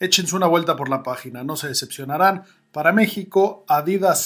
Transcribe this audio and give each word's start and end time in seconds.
Échense 0.00 0.34
una 0.34 0.48
vuelta 0.48 0.76
por 0.76 0.88
la 0.88 1.04
página, 1.04 1.44
no 1.44 1.56
se 1.56 1.68
decepcionarán. 1.68 2.42
Para 2.72 2.92
México, 2.92 3.64
adidas.mx 3.68 4.24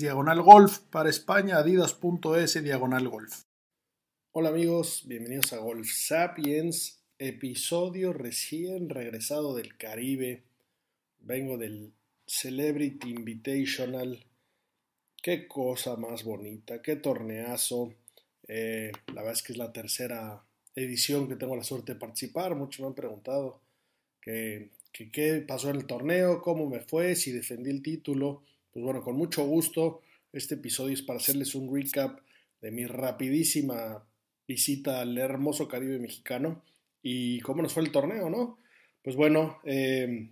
diagonal 0.00 0.42
golf. 0.42 0.80
Para 0.90 1.08
España, 1.08 1.58
adidas.es 1.58 2.64
diagonal 2.64 3.08
golf. 3.08 3.44
Hola 4.32 4.48
amigos, 4.48 5.04
bienvenidos 5.06 5.52
a 5.52 5.58
Golf 5.58 5.88
Sapiens, 5.92 7.04
episodio 7.18 8.12
recién 8.12 8.88
regresado 8.88 9.54
del 9.54 9.76
Caribe. 9.76 10.42
Vengo 11.20 11.56
del 11.56 11.92
Celebrity 12.26 13.10
Invitational. 13.10 14.26
Qué 15.22 15.46
cosa 15.46 15.94
más 15.96 16.24
bonita, 16.24 16.82
qué 16.82 16.96
torneazo. 16.96 17.94
Eh, 18.48 18.90
la 19.06 19.22
verdad 19.22 19.34
es 19.34 19.42
que 19.44 19.52
es 19.52 19.58
la 19.58 19.72
tercera 19.72 20.42
edición 20.74 21.28
que 21.28 21.36
tengo 21.36 21.54
la 21.54 21.62
suerte 21.62 21.94
de 21.94 22.00
participar. 22.00 22.56
Muchos 22.56 22.80
me 22.80 22.88
han 22.88 22.94
preguntado 22.94 23.60
qué, 24.20 24.70
qué 24.92 25.44
pasó 25.46 25.70
en 25.70 25.76
el 25.76 25.86
torneo, 25.86 26.42
cómo 26.42 26.68
me 26.68 26.80
fue, 26.80 27.16
si 27.16 27.32
defendí 27.32 27.70
el 27.70 27.82
título. 27.82 28.42
Pues 28.72 28.84
bueno, 28.84 29.02
con 29.02 29.16
mucho 29.16 29.44
gusto. 29.44 30.02
Este 30.32 30.54
episodio 30.54 30.94
es 30.94 31.02
para 31.02 31.18
hacerles 31.18 31.54
un 31.54 31.74
recap 31.74 32.20
de 32.60 32.70
mi 32.70 32.86
rapidísima 32.86 34.04
visita 34.46 35.00
al 35.00 35.16
hermoso 35.16 35.68
Caribe 35.68 35.98
mexicano 35.98 36.62
y 37.02 37.40
cómo 37.40 37.62
nos 37.62 37.72
fue 37.72 37.82
el 37.82 37.92
torneo, 37.92 38.30
¿no? 38.30 38.58
Pues 39.02 39.16
bueno, 39.16 39.58
eh, 39.64 40.30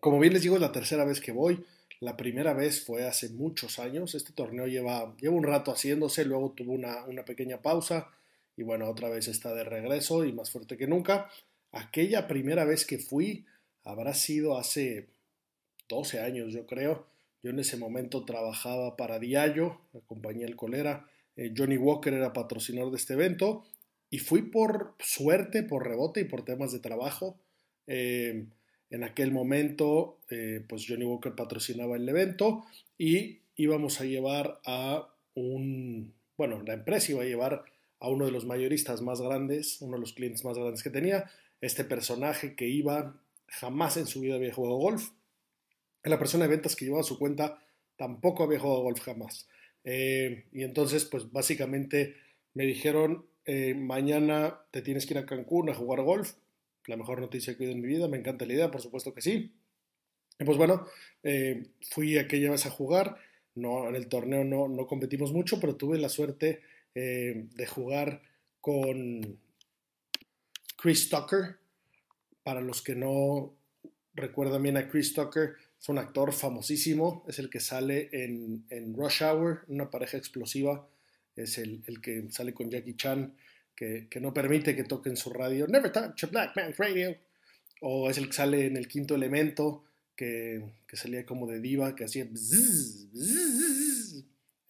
como 0.00 0.18
bien 0.18 0.32
les 0.32 0.42
digo, 0.42 0.56
es 0.56 0.60
la 0.60 0.72
tercera 0.72 1.04
vez 1.04 1.20
que 1.20 1.32
voy. 1.32 1.64
La 2.00 2.16
primera 2.16 2.54
vez 2.54 2.84
fue 2.84 3.06
hace 3.06 3.28
muchos 3.30 3.78
años. 3.78 4.14
Este 4.14 4.32
torneo 4.32 4.66
lleva, 4.66 5.14
lleva 5.20 5.34
un 5.34 5.44
rato 5.44 5.72
haciéndose, 5.72 6.24
luego 6.24 6.52
tuvo 6.52 6.72
una, 6.72 7.04
una 7.04 7.24
pequeña 7.24 7.60
pausa 7.60 8.10
y 8.56 8.62
bueno, 8.62 8.88
otra 8.88 9.08
vez 9.08 9.28
está 9.28 9.54
de 9.54 9.64
regreso 9.64 10.24
y 10.24 10.32
más 10.32 10.50
fuerte 10.50 10.76
que 10.76 10.86
nunca. 10.86 11.30
Aquella 11.72 12.26
primera 12.26 12.64
vez 12.64 12.84
que 12.84 12.98
fui 12.98 13.46
habrá 13.84 14.14
sido 14.14 14.58
hace 14.58 15.08
12 15.88 16.20
años, 16.20 16.52
yo 16.52 16.66
creo. 16.66 17.06
Yo 17.42 17.50
en 17.50 17.58
ese 17.58 17.76
momento 17.76 18.24
trabajaba 18.24 18.96
para 18.96 19.18
Diallo, 19.18 19.80
la 19.92 20.00
compañía 20.00 20.46
El 20.46 20.56
Colera. 20.56 21.08
Eh, 21.36 21.52
Johnny 21.56 21.76
Walker 21.76 22.12
era 22.12 22.32
patrocinador 22.32 22.90
de 22.90 22.98
este 22.98 23.14
evento 23.14 23.64
y 24.10 24.18
fui 24.18 24.42
por 24.42 24.94
suerte, 24.98 25.62
por 25.62 25.86
rebote 25.86 26.20
y 26.20 26.24
por 26.24 26.44
temas 26.44 26.72
de 26.72 26.80
trabajo. 26.80 27.40
Eh, 27.86 28.46
en 28.90 29.04
aquel 29.04 29.32
momento, 29.32 30.18
eh, 30.28 30.64
pues 30.68 30.84
Johnny 30.86 31.04
Walker 31.04 31.34
patrocinaba 31.34 31.96
el 31.96 32.08
evento 32.08 32.66
y 32.98 33.38
íbamos 33.54 34.00
a 34.00 34.04
llevar 34.04 34.60
a 34.66 35.14
un, 35.34 36.12
bueno, 36.36 36.62
la 36.62 36.74
empresa 36.74 37.12
iba 37.12 37.22
a 37.22 37.26
llevar 37.26 37.64
a 38.00 38.08
uno 38.08 38.26
de 38.26 38.32
los 38.32 38.46
mayoristas 38.46 39.00
más 39.00 39.20
grandes, 39.20 39.80
uno 39.80 39.94
de 39.94 40.00
los 40.00 40.12
clientes 40.12 40.44
más 40.44 40.58
grandes 40.58 40.82
que 40.82 40.90
tenía, 40.90 41.30
este 41.60 41.84
personaje 41.84 42.54
que 42.54 42.68
iba, 42.68 43.20
jamás 43.46 43.96
en 43.96 44.06
su 44.06 44.20
vida 44.20 44.36
había 44.36 44.54
jugado 44.54 44.76
golf. 44.76 45.10
La 46.02 46.18
persona 46.18 46.44
de 46.44 46.50
ventas 46.50 46.76
que 46.76 46.86
llevaba 46.86 47.02
su 47.02 47.18
cuenta 47.18 47.62
tampoco 47.96 48.44
había 48.44 48.58
jugado 48.58 48.82
golf 48.82 49.00
jamás. 49.00 49.48
Eh, 49.84 50.46
y 50.52 50.62
entonces, 50.62 51.04
pues 51.04 51.30
básicamente 51.30 52.16
me 52.54 52.64
dijeron, 52.64 53.26
eh, 53.44 53.74
mañana 53.74 54.62
te 54.70 54.82
tienes 54.82 55.06
que 55.06 55.14
ir 55.14 55.18
a 55.18 55.26
Cancún 55.26 55.68
a 55.68 55.74
jugar 55.74 56.02
golf. 56.02 56.34
La 56.86 56.96
mejor 56.96 57.20
noticia 57.20 57.56
que 57.56 57.64
he 57.64 57.66
oído 57.66 57.76
en 57.76 57.82
mi 57.82 57.88
vida, 57.88 58.08
me 58.08 58.16
encanta 58.16 58.46
la 58.46 58.54
idea, 58.54 58.70
por 58.70 58.80
supuesto 58.80 59.12
que 59.12 59.20
sí. 59.20 59.52
Pues 60.38 60.56
bueno, 60.56 60.86
eh, 61.22 61.66
fui 61.90 62.16
aquella 62.16 62.50
vez 62.50 62.64
a 62.64 62.70
jugar. 62.70 63.16
No, 63.54 63.88
en 63.88 63.96
el 63.96 64.08
torneo 64.08 64.44
no, 64.44 64.68
no 64.68 64.86
competimos 64.86 65.32
mucho, 65.32 65.60
pero 65.60 65.76
tuve 65.76 65.98
la 65.98 66.08
suerte 66.08 66.62
de 66.92 67.66
jugar 67.68 68.20
con 68.60 69.38
Chris 70.80 71.08
Tucker. 71.08 71.56
Para 72.42 72.62
los 72.62 72.80
que 72.80 72.94
no 72.94 73.54
recuerdan 74.14 74.62
bien 74.62 74.76
a 74.78 74.88
Chris 74.88 75.12
Tucker, 75.12 75.54
es 75.78 75.88
un 75.88 75.98
actor 75.98 76.32
famosísimo, 76.32 77.24
es 77.28 77.38
el 77.38 77.50
que 77.50 77.60
sale 77.60 78.08
en, 78.12 78.64
en 78.70 78.94
Rush 78.94 79.22
Hour, 79.22 79.64
una 79.68 79.90
pareja 79.90 80.16
explosiva, 80.16 80.88
es 81.36 81.58
el, 81.58 81.82
el 81.86 82.00
que 82.00 82.30
sale 82.30 82.54
con 82.54 82.70
Jackie 82.70 82.96
Chan, 82.96 83.34
que, 83.74 84.08
que, 84.10 84.20
no 84.20 84.32
permite 84.32 84.74
que 84.74 84.84
toquen 84.84 85.16
su 85.16 85.30
radio, 85.30 85.66
Never 85.66 85.92
touch 85.92 86.24
a 86.24 86.26
black 86.26 86.56
man's 86.56 86.76
radio, 86.76 87.16
o 87.82 88.10
es 88.10 88.18
el 88.18 88.26
que 88.26 88.32
sale 88.32 88.66
en 88.66 88.76
el 88.76 88.88
quinto 88.88 89.14
elemento, 89.14 89.84
que, 90.16 90.62
que 90.86 90.96
salía 90.96 91.24
como 91.24 91.46
de 91.46 91.60
diva, 91.60 91.94
que 91.94 92.04
hacía... 92.04 92.26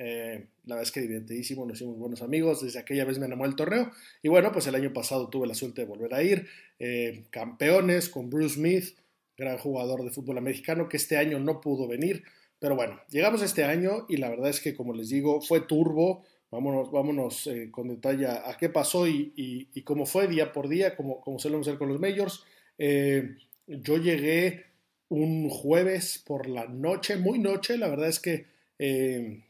eh, 0.03 0.47
la 0.65 0.77
verdad 0.77 0.89
es 0.89 0.93
que 0.93 1.03
divertidísimo, 1.03 1.67
nos 1.67 1.77
hicimos 1.77 1.99
buenos 1.99 2.23
amigos, 2.23 2.63
desde 2.63 2.79
aquella 2.79 3.05
vez 3.05 3.19
me 3.19 3.27
enamoró 3.27 3.51
el 3.51 3.55
torneo. 3.57 3.91
Y 4.23 4.31
bueno, 4.31 4.51
pues 4.51 4.67
el 4.67 4.75
año 4.75 4.95
pasado 4.95 5.29
tuve 5.29 5.47
la 5.47 5.53
suerte 5.53 5.83
de 5.83 5.87
volver 5.87 6.15
a 6.15 6.23
ir, 6.23 6.47
eh, 6.79 7.25
campeones 7.29 8.09
con 8.09 8.31
Bruce 8.31 8.55
Smith, 8.55 8.97
gran 9.37 9.59
jugador 9.59 10.03
de 10.03 10.11
fútbol 10.11 10.39
americano 10.39 10.89
que 10.89 10.97
este 10.97 11.19
año 11.19 11.39
no 11.39 11.61
pudo 11.61 11.87
venir, 11.87 12.25
pero 12.59 12.77
bueno, 12.77 12.99
llegamos 13.11 13.43
este 13.43 13.63
año 13.65 14.07
y 14.09 14.17
la 14.17 14.31
verdad 14.31 14.49
es 14.49 14.61
que 14.61 14.75
como 14.75 14.95
les 14.95 15.11
digo, 15.11 15.43
fue 15.43 15.61
turbo, 15.61 16.25
vámonos, 16.51 16.91
vámonos 16.91 17.47
eh, 17.47 17.69
con 17.71 17.89
detalle 17.89 18.27
a, 18.27 18.57
qué 18.59 18.71
pasó 18.71 19.07
y, 19.07 19.35
y, 19.37 19.69
y, 19.75 19.83
cómo 19.83 20.07
fue 20.07 20.29
día 20.29 20.51
por 20.53 20.69
día, 20.69 20.97
como, 20.97 21.21
como 21.21 21.39
solemos 21.39 21.69
hacer 21.69 21.79
con 21.79 21.91
los 21.91 22.01
majors. 22.01 22.43
Eh, 22.79 23.37
yo 23.67 23.99
llegué 23.99 24.65
un 25.11 25.51
jueves 25.51 26.23
por 26.27 26.49
la 26.49 26.67
noche, 26.67 27.17
muy 27.17 27.39
noche, 27.39 27.77
la 27.77 27.89
verdad 27.89 28.09
es 28.09 28.19
que 28.19 28.47
eh, 28.79 29.43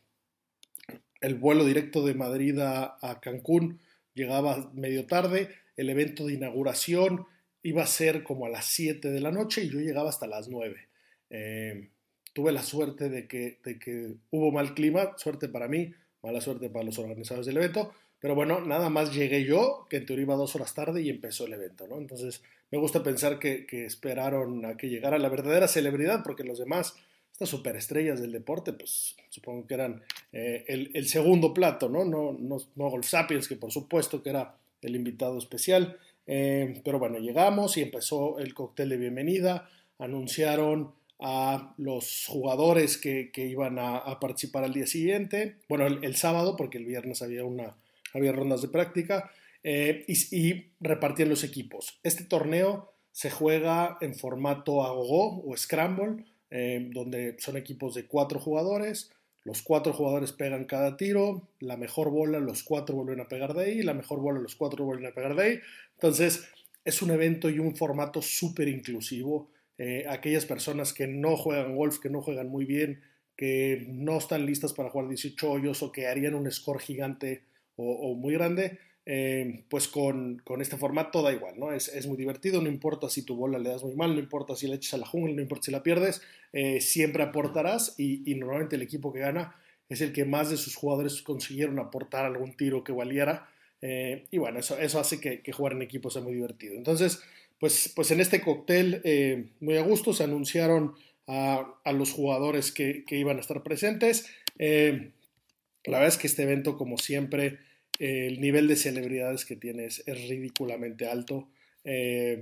el 1.20 1.34
vuelo 1.34 1.64
directo 1.64 2.04
de 2.04 2.14
Madrid 2.14 2.58
a, 2.60 3.20
Cancún 3.20 3.81
llegaba 4.14 4.70
medio 4.75 5.06
tarde, 5.06 5.50
el 5.76 5.91
evento 5.91 6.26
de 6.26 6.34
inauguración 6.34 7.26
iba 7.62 7.82
a 7.82 7.86
ser 7.86 8.22
como 8.22 8.47
a 8.47 8.48
las 8.48 8.66
7 8.66 9.10
de 9.10 9.20
la 9.20 9.30
noche 9.30 9.64
y 9.64 9.70
yo 9.70 9.80
llegaba 9.80 10.09
hasta 10.09 10.26
las 10.26 10.48
9. 10.48 10.88
Eh, 11.30 11.91
tuve 12.32 12.53
la 12.53 12.62
suerte 12.62 13.09
de 13.09 13.26
que, 13.26 13.59
de 13.64 13.78
que 13.78 14.14
hubo 14.30 14.50
mal 14.50 14.75
clima, 14.75 15.14
suerte 15.16 15.48
para 15.48 15.69
mí, 15.69 15.92
mala 16.22 16.41
suerte 16.41 16.70
para 16.70 16.84
los 16.84 16.98
organizadores 16.98 17.47
del 17.47 17.59
evento, 17.59 17.92
pero 18.19 18.34
bueno, 18.34 18.60
nada 18.60 18.91
más 18.91 19.14
llegué 19.14 19.44
yo, 19.44 19.86
que 19.88 19.97
en 19.98 20.06
teoría 20.06 20.25
iba 20.25 20.34
dos 20.34 20.54
horas 20.54 20.75
tarde 20.75 21.00
y 21.03 21.09
empezó 21.09 21.47
el 21.47 21.54
evento, 21.54 21.86
¿no? 21.86 21.98
Entonces 21.98 22.42
me 22.70 22.78
gusta 22.78 23.03
pensar 23.03 23.38
que, 23.38 23.66
que 23.66 23.86
esperaron 23.86 24.64
a 24.66 24.76
que 24.76 24.88
llegara 24.88 25.19
la 25.19 25.30
verdadera 25.30 25.69
celebridad, 25.69 26.22
porque 26.22 26.44
los 26.44 26.59
demás 26.59 26.97
estas 27.41 27.56
superestrellas 27.56 28.21
del 28.21 28.33
deporte, 28.33 28.75
pues 28.75 29.17
supongo 29.31 29.66
que 29.66 29.72
eran 29.72 30.03
eh, 30.31 30.63
el, 30.69 31.09
segundo 31.09 31.54
plato, 31.54 31.89
¿no? 31.89 32.04
No, 32.04 32.37
no, 32.39 32.59
no 32.77 32.91
Golf 32.91 33.07
Sapiens, 33.07 33.48
que 33.48 33.57
por 33.57 33.72
supuesto 33.72 34.22
que 34.22 34.28
era 34.28 34.59
el 34.83 34.95
invitado 34.95 35.39
especial. 35.39 35.97
Eh, 36.27 36.83
pero 36.84 36.98
bueno, 36.98 37.19
llegamos 37.19 37.78
y 37.78 37.83
empezó 37.83 38.39
el 38.39 38.53
cóctel 38.53 38.91
de 38.91 38.98
bienvenida. 38.98 39.71
Anunciaron 39.98 40.92
a 41.19 41.72
los 41.78 42.27
jugadores 42.27 42.98
que, 42.98 43.31
que 43.33 43.47
iban 43.47 43.78
a, 43.78 44.21
participar 44.21 44.65
al 44.65 44.75
día 44.75 44.86
siguiente. 44.86 45.57
Bueno, 45.66 45.86
el, 45.86 46.04
el, 46.04 46.16
sábado, 46.16 46.57
porque 46.57 46.77
el 46.77 46.84
viernes 46.84 47.22
había, 47.22 47.47
una, 47.47 47.75
había 48.13 48.33
rondas 48.33 48.60
de 48.60 48.69
práctica. 48.69 49.31
Eh, 49.65 50.04
y, 50.07 50.36
y 50.36 50.72
repartían 50.81 51.31
los 51.31 51.43
equipos. 51.43 52.01
Este 52.03 52.25
torneo 52.25 52.93
se 53.13 53.31
juega 53.31 53.97
en 54.03 54.15
formato 54.15 54.84
agogó 54.84 55.43
o 55.43 55.57
scramble 55.57 56.27
eh, 56.50 56.91
donde 56.92 57.36
son 57.38 57.56
equipos 57.56 57.94
de 57.94 58.06
cuatro 58.06 58.41
jugadores, 58.41 59.10
los 59.44 59.62
cuatro 59.62 59.92
jugadores 59.92 60.32
pegan 60.32 60.64
cada 60.64 60.97
tiro, 60.97 61.48
la 61.60 61.76
mejor 61.76 62.10
bola 62.10 62.41
los 62.41 62.62
cuatro 62.62 62.97
vuelven 62.97 63.20
a 63.20 63.28
pegar 63.28 63.54
de 63.54 63.64
ahí, 63.64 63.82
la 63.82 63.94
mejor 63.94 64.20
bola 64.20 64.41
los 64.41 64.54
cuatro 64.54 64.84
vuelven 64.84 65.06
a 65.06 65.14
pegar 65.14 65.34
de 65.34 65.42
ahí. 65.42 65.60
Entonces 65.94 66.48
es 66.84 67.02
un 67.02 67.10
evento 67.10 67.48
y 67.48 67.58
un 67.58 67.74
formato 67.74 68.20
súper 68.20 68.68
inclusivo. 68.68 69.50
Eh, 69.78 70.04
aquellas 70.08 70.44
personas 70.44 70.92
que 70.92 71.06
no 71.06 71.36
juegan 71.36 71.74
golf, 71.74 71.98
que 72.00 72.10
no 72.10 72.20
juegan 72.20 72.48
muy 72.48 72.66
bien, 72.66 73.02
que 73.34 73.86
no 73.88 74.18
están 74.18 74.44
listas 74.44 74.74
para 74.74 74.91
jugar 74.91 75.08
18 75.08 75.50
hoyos 75.50 75.82
o 75.82 75.91
que 75.91 76.06
harían 76.06 76.34
un 76.34 76.50
score 76.50 76.80
gigante 76.80 77.44
o, 77.76 78.14
muy 78.14 78.34
grande, 78.34 78.78
eh, 79.06 79.64
pues 79.68 79.88
con, 79.88 80.42
este 80.60 80.76
formato 80.76 81.22
da 81.22 81.32
igual, 81.32 81.58
¿no? 81.58 81.72
Es, 81.72 82.06
muy 82.06 82.16
divertido, 82.16 82.60
no 82.60 82.68
importa 82.68 83.08
si 83.08 83.22
tu 83.22 83.34
bola 83.34 83.58
le 83.58 83.70
das 83.70 83.82
muy 83.82 83.94
mal, 83.94 84.14
no 84.14 84.20
importa 84.20 84.54
si 84.54 84.66
la 84.66 84.76
echas 84.76 84.94
a 84.94 84.98
la 84.98 85.06
jungla, 85.06 85.34
no 85.34 85.42
importa 85.42 85.64
si 85.64 85.70
la 85.72 85.82
pierdes, 85.82 86.22
eh, 86.52 86.80
siempre 86.80 87.22
aportarás 87.22 87.94
y, 87.98 88.34
normalmente 88.34 88.76
el 88.76 88.82
equipo 88.82 89.12
que 89.12 89.20
gana 89.20 89.56
es 89.88 90.00
el 90.00 90.12
que 90.12 90.24
más 90.24 90.50
de 90.50 90.56
sus 90.56 90.76
jugadores 90.76 91.22
consiguieron 91.22 91.78
aportar 91.78 92.24
algún 92.24 92.56
tiro 92.56 92.84
que 92.84 92.92
valiera. 92.92 93.48
Eh, 93.82 94.26
y 94.30 94.38
bueno, 94.38 94.60
eso, 94.60 94.78
eso 94.78 95.00
hace 95.00 95.20
que, 95.20 95.52
jugar 95.52 95.72
en 95.72 95.82
equipo 95.82 96.10
sea 96.10 96.22
muy 96.22 96.34
divertido. 96.34 96.74
Entonces, 96.74 97.20
pues, 97.58 97.92
pues 97.97 98.10
en 98.10 98.20
este 98.20 98.41
cóctel, 98.41 99.50
muy 99.60 99.76
a 99.76 99.82
gusto, 99.82 100.12
se 100.12 100.24
anunciaron 100.24 100.94
a, 101.26 101.92
los 101.92 102.12
jugadores 102.12 102.70
que, 102.70 103.04
iban 103.10 103.38
a 103.38 103.41
estar 103.41 103.62
presentes. 103.62 104.26
La 104.58 105.98
verdad 105.98 106.08
es 106.08 106.18
que 106.18 106.26
este 106.26 106.42
evento, 106.42 106.76
como 106.76 106.98
siempre, 106.98 107.58
el 108.00 108.41
nivel 108.41 108.66
de 108.66 108.76
celebridades 108.76 109.44
que 109.44 109.56
tienes 109.56 110.02
es 110.06 110.28
ridículamente 110.28 111.06
alto. 111.06 111.48
Eh, 111.84 112.41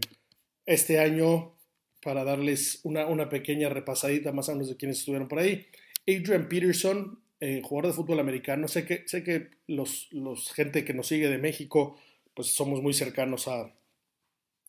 este 0.64 1.00
año, 1.00 1.54
para 2.02 2.24
darles 2.24 2.80
una, 2.84 3.28
pequeña 3.28 3.68
repasadita 3.68 4.32
más 4.32 4.48
o 4.48 4.52
menos 4.52 4.68
de 4.68 4.76
quienes 4.76 5.00
estuvieron 5.00 5.28
por 5.28 5.40
ahí, 5.40 5.66
Adrian 6.06 6.48
Peterson, 6.48 7.20
eh, 7.40 7.60
jugador 7.62 7.90
de 7.90 7.96
fútbol 7.96 8.20
americano, 8.20 8.68
sé 8.68 8.86
que, 8.86 9.02
sé 9.06 9.22
que 9.22 9.50
los, 9.66 10.08
los, 10.12 10.52
gente 10.52 10.84
que 10.84 10.94
nos 10.94 11.08
sigue 11.08 11.28
de 11.28 11.38
México, 11.38 11.98
pues 12.34 12.48
somos 12.48 12.80
muy 12.80 12.94
cercanos 12.94 13.48
a, 13.48 13.70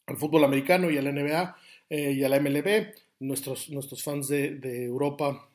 al 0.07 0.18
fútbol 0.18 0.44
americano 0.44 0.89
y 0.89 0.97
a 0.97 1.01
la 1.01 1.12
NBA 1.12 1.57
y 1.91 2.24
a 2.24 2.30
la 2.30 2.39
MLB 2.39 2.94
nuestros, 3.19 3.69
nuestros 3.69 4.03
fans 4.03 4.27
de, 4.27 4.86
Europa, 4.86 5.50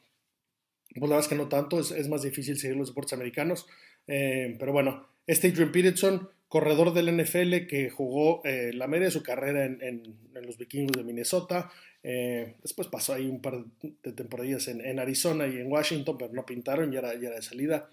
pues 0.91 1.03
la 1.03 1.17
verdad 1.17 1.21
es 1.21 1.29
que 1.29 1.35
no 1.35 1.49
tanto, 1.49 1.81
es, 1.81 2.09
más 2.09 2.23
difícil 2.23 2.59
seguir 2.59 2.77
los 2.77 2.89
deportes 2.89 3.15
americanos. 3.15 3.67
Eh, 4.07 4.57
pero 4.59 4.73
bueno, 4.73 5.07
este 5.27 5.49
Adrian 5.49 5.73
Peterson, 5.73 6.29
corredor 6.49 6.93
del 6.93 7.17
NFL 7.17 7.67
que 7.67 7.91
jugó 7.91 8.45
eh, 8.45 8.73
la 8.75 8.87
media 8.87 9.07
de 9.07 9.11
su 9.11 9.23
carrera 9.23 9.65
en, 9.65 10.17
los 10.35 10.59
vikingos 10.59 10.97
de 10.97 11.05
Minnesota. 11.05 11.71
Eh, 12.03 12.57
después 12.63 12.89
pasó 12.89 13.15
ahí 13.15 13.27
un 13.27 13.41
par 13.41 13.65
de 13.81 14.13
temporadas 14.13 14.69
en, 14.69 14.99
Arizona 14.99 15.47
y 15.47 15.59
en 15.59 15.71
Washington, 15.71 16.17
pero 16.19 16.33
no 16.33 16.45
pintaron, 16.47 16.93
ya 16.93 17.01
era, 17.01 17.15
ya 17.15 17.31
de 17.31 17.43
salida. 17.43 17.89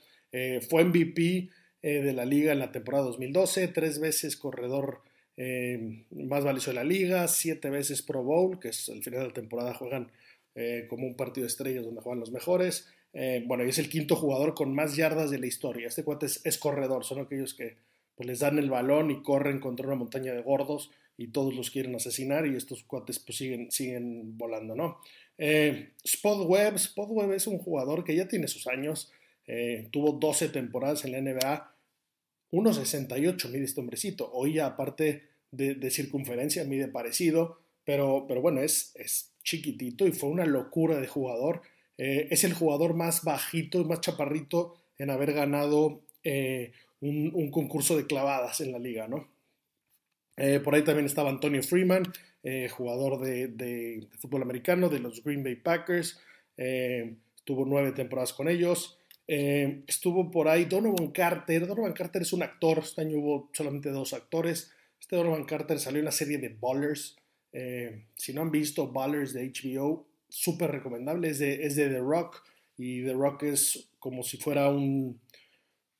fue 0.69 0.83
MVP 0.83 1.49
de 1.81 2.13
la 2.13 2.25
liga 2.25 2.51
en 2.51 2.59
la 2.59 2.71
temporada 2.71 3.05
2012, 3.05 3.69
tres 3.69 3.99
veces 3.99 4.37
corredor 4.37 5.01
eh, 5.37 6.05
más 6.11 6.43
valioso 6.43 6.71
de 6.71 6.75
la 6.75 6.83
liga, 6.83 7.27
siete 7.27 7.69
veces 7.69 8.01
Pro 8.01 8.23
Bowl, 8.23 8.59
que 8.59 8.69
es 8.69 8.89
al 8.89 9.01
final 9.01 9.21
de 9.21 9.27
la 9.27 9.33
temporada 9.33 9.73
juegan 9.73 10.11
eh, 10.55 10.85
como 10.87 11.07
un 11.07 11.15
partido 11.15 11.45
de 11.45 11.47
estrellas 11.47 11.85
donde 11.85 12.01
juegan 12.01 12.19
los 12.19 12.31
mejores. 12.31 12.89
Eh, 13.13 13.43
bueno, 13.45 13.65
y 13.65 13.69
es 13.69 13.79
el 13.79 13.89
quinto 13.89 14.15
jugador 14.15 14.53
con 14.53 14.73
más 14.73 14.95
yardas 14.95 15.31
de 15.31 15.39
la 15.39 15.47
historia. 15.47 15.87
Este 15.87 16.03
cuate 16.03 16.27
es, 16.27 16.57
corredor, 16.57 17.03
son 17.03 17.19
aquellos 17.19 17.53
que 17.53 17.77
pues, 18.15 18.27
les 18.27 18.39
dan 18.39 18.57
el 18.57 18.69
balón 18.69 19.11
y 19.11 19.21
corren 19.21 19.59
contra 19.59 19.87
una 19.87 19.95
montaña 19.95 20.33
de 20.33 20.41
gordos 20.41 20.91
y 21.17 21.27
todos 21.27 21.53
los 21.53 21.71
quieren 21.71 21.95
asesinar 21.95 22.47
y 22.47 22.55
estos 22.55 22.83
cuates 22.83 23.19
pues, 23.19 23.37
siguen, 23.37 24.37
volando, 24.37 24.75
¿no? 24.75 24.99
Spot 25.37 26.47
Webb, 26.47 26.75
Spot 26.75 27.09
Webb 27.09 27.33
es 27.33 27.47
un 27.47 27.57
jugador 27.57 28.03
que 28.03 28.15
ya 28.15 28.27
tiene 28.27 28.47
sus 28.47 28.67
años, 28.67 29.11
tuvo 29.91 30.13
12 30.13 30.49
temporadas 30.49 31.03
en 31.03 31.11
la 31.11 31.21
NBA, 31.21 31.75
1.68 32.51 33.49
mide 33.49 33.63
este 33.63 33.79
hombrecito. 33.79 34.29
Hoy 34.33 34.59
aparte 34.59 35.23
de, 35.51 35.91
circunferencia 35.91 36.63
mide 36.63 36.87
parecido, 36.87 37.59
pero, 37.83 38.25
bueno, 38.41 38.61
es 38.61 38.93
chiquitito 39.43 40.07
y 40.07 40.11
fue 40.11 40.29
una 40.29 40.45
locura 40.45 40.99
de 40.99 41.07
jugador. 41.07 41.61
Eh, 41.97 42.29
es 42.31 42.43
el 42.43 42.53
jugador 42.53 42.95
más 42.95 43.23
bajito 43.23 43.79
y 43.79 43.85
más 43.85 44.01
chaparrito 44.01 44.75
en 44.97 45.09
haber 45.09 45.33
ganado 45.33 46.01
eh, 46.23 46.71
un, 46.99 47.51
concurso 47.51 47.97
de 47.97 48.07
clavadas 48.07 48.61
en 48.61 48.71
la 48.71 48.79
liga, 48.79 49.07
¿no? 49.07 49.27
Eh, 50.37 50.59
por 50.59 50.73
ahí 50.73 50.83
también 50.83 51.05
estaba 51.05 51.29
Antonio 51.29 51.61
Freeman, 51.61 52.11
jugador 52.71 53.19
de, 53.19 54.07
fútbol 54.17 54.41
americano 54.41 54.89
de 54.89 54.99
los 54.99 55.23
Green 55.23 55.43
Bay 55.43 55.55
Packers. 55.55 56.19
tuvo 57.43 57.65
nueve 57.65 57.91
temporadas 57.91 58.33
con 58.33 58.47
ellos. 58.47 58.97
Estuvo 59.27 60.31
por 60.31 60.47
ahí 60.47 60.65
Donovan 60.65 61.11
Carter. 61.11 61.67
Donovan 61.67 61.93
Carter 61.93 62.23
es 62.23 62.33
un 62.33 62.41
actor. 62.41 62.79
Este 62.79 63.01
año 63.01 63.19
hubo 63.19 63.49
solamente 63.53 63.89
dos 63.89 64.13
actores. 64.13 64.71
Este 64.99 65.15
Donovan 65.15 65.43
Carter 65.43 65.79
salió 65.79 65.99
en 65.99 66.05
la 66.05 66.11
serie 66.11 66.39
de 66.39 66.49
Ballers. 66.49 67.17
Si 68.15 68.33
no 68.33 68.41
han 68.41 68.51
visto 68.51 68.91
Ballers 68.91 69.33
de 69.33 69.51
HBO, 69.51 70.07
súper 70.31 70.71
recomendable. 70.71 71.29
Es 71.29 71.39
de, 71.39 71.65
es 71.65 71.75
de 71.75 71.89
The 71.89 71.99
Rock. 71.99 72.43
Y 72.77 73.03
The 73.03 73.13
Rock 73.13 73.43
es 73.43 73.89
como 73.99 74.23
si 74.23 74.37
fuera 74.37 74.69
un, 74.69 75.19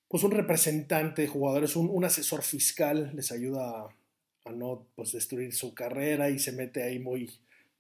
pues 0.08 0.24
un 0.24 0.32
representante 0.32 1.22
de 1.22 1.28
jugadores, 1.28 1.76
un, 1.76 1.90
un 1.92 2.04
asesor 2.04 2.42
fiscal. 2.42 3.12
Les 3.14 3.32
ayuda 3.32 3.94
a, 4.46 4.52
no 4.52 4.88
pues, 4.96 5.12
destruir 5.12 5.54
su 5.54 5.76
carrera 5.76 6.30
y 6.30 6.40
se 6.40 6.52
mete 6.52 6.82
ahí 6.82 6.98
muy, 6.98 7.30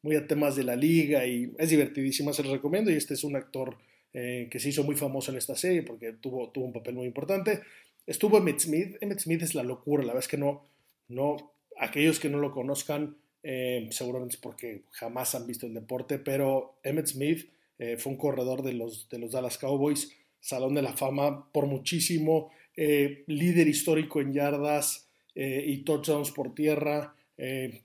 muy 0.04 0.16
a 0.16 0.28
temas 0.28 0.56
de 0.56 0.64
la 0.64 0.76
liga. 0.76 1.26
Y 1.26 1.52
es 1.58 1.70
divertidísima, 1.70 2.34
se 2.34 2.44
los 2.44 2.52
recomiendo. 2.52 2.92
Y 2.92 2.96
este 2.96 3.16
es 3.16 3.24
un 3.24 3.36
actor 3.36 3.78
eh, 4.14 4.48
que 4.52 4.60
se 4.60 4.70
hizo 4.70 4.84
muy 4.84 4.96
famoso 4.96 5.32
en 5.32 5.38
esta 5.38 5.56
serie 5.56 5.84
porque 5.84 6.14
tuvo, 6.14 6.50
tuvo 6.50 6.66
un 6.66 6.74
papel 6.74 6.96
muy 6.96 7.08
importante. 7.08 7.62
Estuvo 8.06 8.38
Emmett 8.38 8.60
Smith. 8.60 8.98
Emmett 9.00 9.20
Smith 9.20 9.42
es 9.42 9.56
la 9.56 9.64
locura, 9.64 10.04
la 10.04 10.14
verdad 10.14 10.26
es 10.26 10.28
que 10.28 10.38
no, 10.38 10.66
no 11.08 11.54
aquellos 11.82 12.20
que 12.20 12.30
no 12.30 12.38
lo 12.38 12.52
conozcan, 12.52 13.18
eh, 13.44 13.88
seguramente 13.92 14.38
porque 14.42 14.84
jamás 14.92 15.36
han 15.36 15.48
visto 15.48 15.66
el 15.66 15.74
deporte, 15.74 16.20
pero 16.20 16.76
Emmett 16.84 17.08
Smith 17.08 17.50
eh, 17.80 17.98
fue 17.98 18.12
un 18.12 18.18
corredor 18.18 18.64
de 18.64 18.74
los, 18.74 19.10
de 19.10 19.20
los 19.20 19.32
Dallas 19.32 19.58
Cowboys, 19.58 20.16
Salón 20.40 20.76
de 20.76 20.82
la 20.82 20.94
Fama 20.94 21.52
por 21.52 21.68
muchísimo, 21.68 22.52
líder 22.76 23.68
histórico 23.68 24.22
en 24.22 24.34
yardas 24.34 25.08
y 25.36 25.84
touchdowns 25.84 26.32
por 26.32 26.56
tierra, 26.56 27.14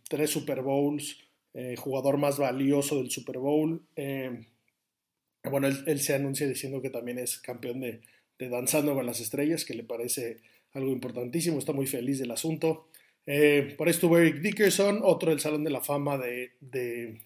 tres 0.09 0.31
Super 0.31 0.63
Bowls, 0.63 1.19
jugador 1.77 2.17
más 2.17 2.39
valioso 2.39 2.97
del 2.97 3.11
Super 3.11 3.39
Bowl. 3.39 3.83
Bueno, 5.51 5.69
él, 5.69 6.01
se 6.01 6.15
anuncia 6.15 6.47
diciendo 6.47 6.83
que 6.83 6.91
también 6.91 7.19
es 7.19 7.39
campeón 7.39 7.81
de, 7.81 8.01
Danzando 8.39 8.95
con 8.95 9.07
las 9.07 9.21
Estrellas, 9.21 9.65
que 9.65 9.73
le 9.73 9.83
parece 9.83 10.41
algo 10.73 10.91
importantísimo, 10.91 11.59
está 11.59 11.73
muy 11.73 11.87
feliz 11.87 12.19
del 12.19 12.31
asunto. 12.31 12.89
Eh, 13.27 13.75
por 13.77 13.89
ahí 13.89 13.93
estuvo 13.93 14.19
Eric 14.19 14.37
Dickerson, 14.37 15.01
otro 15.03 15.31
del 15.31 15.41
Salón 15.41 15.65
de 15.65 15.71
la 15.71 15.81
Fama 15.81 16.17
de, 16.17 17.21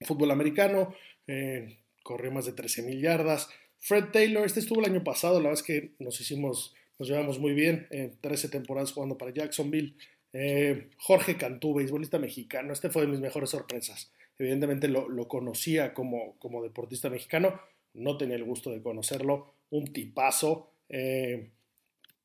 fútbol 0.00 0.30
americano, 0.30 0.94
eh, 1.26 1.78
corrió 2.02 2.32
más 2.32 2.46
de 2.46 2.54
13.000 2.54 3.00
yardas. 3.00 3.48
Fred 3.78 4.06
Taylor, 4.12 4.44
este 4.44 4.60
estuvo 4.60 4.80
el 4.80 4.90
año 4.90 5.04
pasado, 5.04 5.34
la 5.34 5.50
verdad 5.50 5.60
es 5.60 5.66
que 5.66 5.92
nos 5.98 6.20
hicimos, 6.20 6.74
nos 6.98 7.08
llevamos 7.08 7.38
muy 7.38 7.52
bien, 7.52 7.88
13 8.20 8.48
temporadas 8.48 8.92
jugando 8.92 9.18
para 9.18 9.32
Jacksonville. 9.32 9.94
Eh, 10.38 10.90
Jorge 10.98 11.36
Cantú, 11.36 11.72
beisbolista 11.72 12.18
mexicano, 12.18 12.72
este 12.72 12.90
fue 12.90 13.02
de 13.02 13.08
mis 13.08 13.20
mejores 13.20 13.50
sorpresas. 13.50 14.12
Evidentemente 14.38 14.86
lo, 14.86 15.28
conocía 15.28 15.94
como, 15.94 16.38
como, 16.38 16.62
deportista 16.62 17.08
mexicano, 17.08 17.58
no 17.94 18.18
tenía 18.18 18.36
el 18.36 18.44
gusto 18.44 18.70
de 18.70 18.82
conocerlo, 18.82 19.54
un 19.70 19.92
tipazo, 19.94 20.70
eh, 20.90 21.52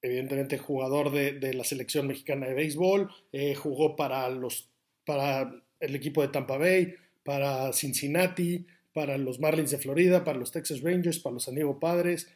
evidentemente 0.02 0.58
jugador 0.58 1.12
de, 1.12 1.54
la 1.54 1.64
selección 1.64 2.08
mexicana 2.08 2.48
de 2.48 2.54
béisbol, 2.54 3.10
eh, 3.32 3.56
jugó 3.56 3.96
para, 3.96 4.30
los, 4.30 4.70
para 5.06 5.54
el 5.80 5.96
equipo 5.96 6.22
de 6.22 6.30
Tampa 6.30 6.58
Bay, 6.58 6.96
para 7.24 7.72
Cincinnati, 7.74 8.66
para 8.94 9.18
los 9.18 9.40
Marlins 9.40 9.72
de 9.72 9.78
Florida, 9.78 10.24
para 10.24 10.40
los 10.40 10.52
Texas 10.52 10.82
Rangers, 10.82 11.20
para 11.20 11.34
los 11.36 11.44
San 11.44 11.56
Diego 11.56 11.80
Padres, 11.80 12.28